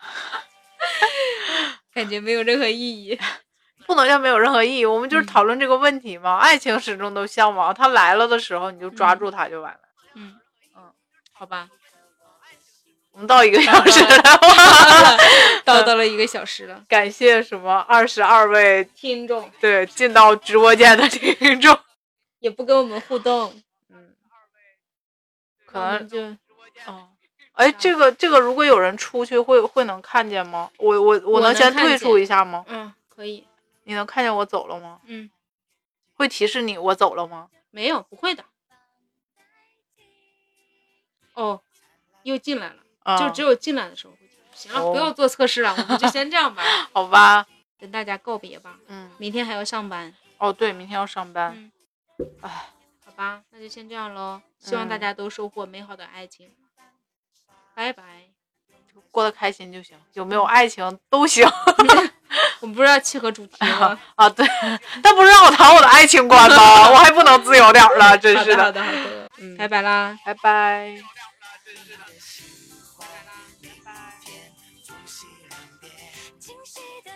[1.94, 3.18] 感觉没有任何意义？
[3.86, 6.36] 不能叫没有任何意义，我们就是嗯讨论这个问题嘛。
[6.38, 9.80] 爱情始终都向往，它来了的时候你就抓嗯住它就完了。
[10.14, 10.38] 嗯
[10.76, 10.92] 嗯，
[11.32, 11.68] 好吧，
[13.12, 14.22] 我们到一个小时了，
[15.64, 21.76] 到 到了一个小时了，感谢什么二十二位听众对进到直播间的听众。
[22.38, 24.14] 也不跟我们互动，嗯，
[25.66, 26.18] 可能就
[26.86, 27.09] 哦，
[27.60, 30.70] 哎，这个这个，如果有人出去会会能看见吗？
[30.78, 32.64] 我我我能先退出一下吗？
[32.68, 33.46] 嗯可以，
[33.84, 34.98] 你能看见我走了吗？
[35.04, 35.30] 嗯，
[36.14, 37.50] 会提示你我走了吗？
[37.70, 38.42] 没有不会的。
[41.34, 41.60] 哦，
[42.22, 44.38] 又进来了，啊，就只有进来的时候会进。
[44.54, 46.62] 行了，哦不要做测试了，我们就先这样吧，
[46.94, 47.46] 好吧。
[47.78, 48.78] 跟大家告别吧。
[48.88, 51.52] 嗯，明天还要上班，哦，对，明天要上班。
[51.54, 51.72] 嗯
[52.42, 52.70] 唉，
[53.04, 54.40] 好吧，那就先这样喽。
[54.58, 56.50] 希望大嗯家都收获美好的爱情，
[57.74, 58.02] 拜拜。
[59.10, 61.44] 过得开心就行，有没有爱情都行
[62.60, 63.98] 我们不是要契合主题吗？
[64.14, 64.28] 啊。
[64.30, 64.46] 对，
[65.02, 66.90] 但不是让我谈我的爱情观吗？
[66.90, 68.94] 我还不能自由点了，真是好的，好的。
[68.94, 70.16] 的，好的，嗯，拜拜啦。
[70.24, 70.94] 拜拜。
[76.38, 77.10] 惊喜的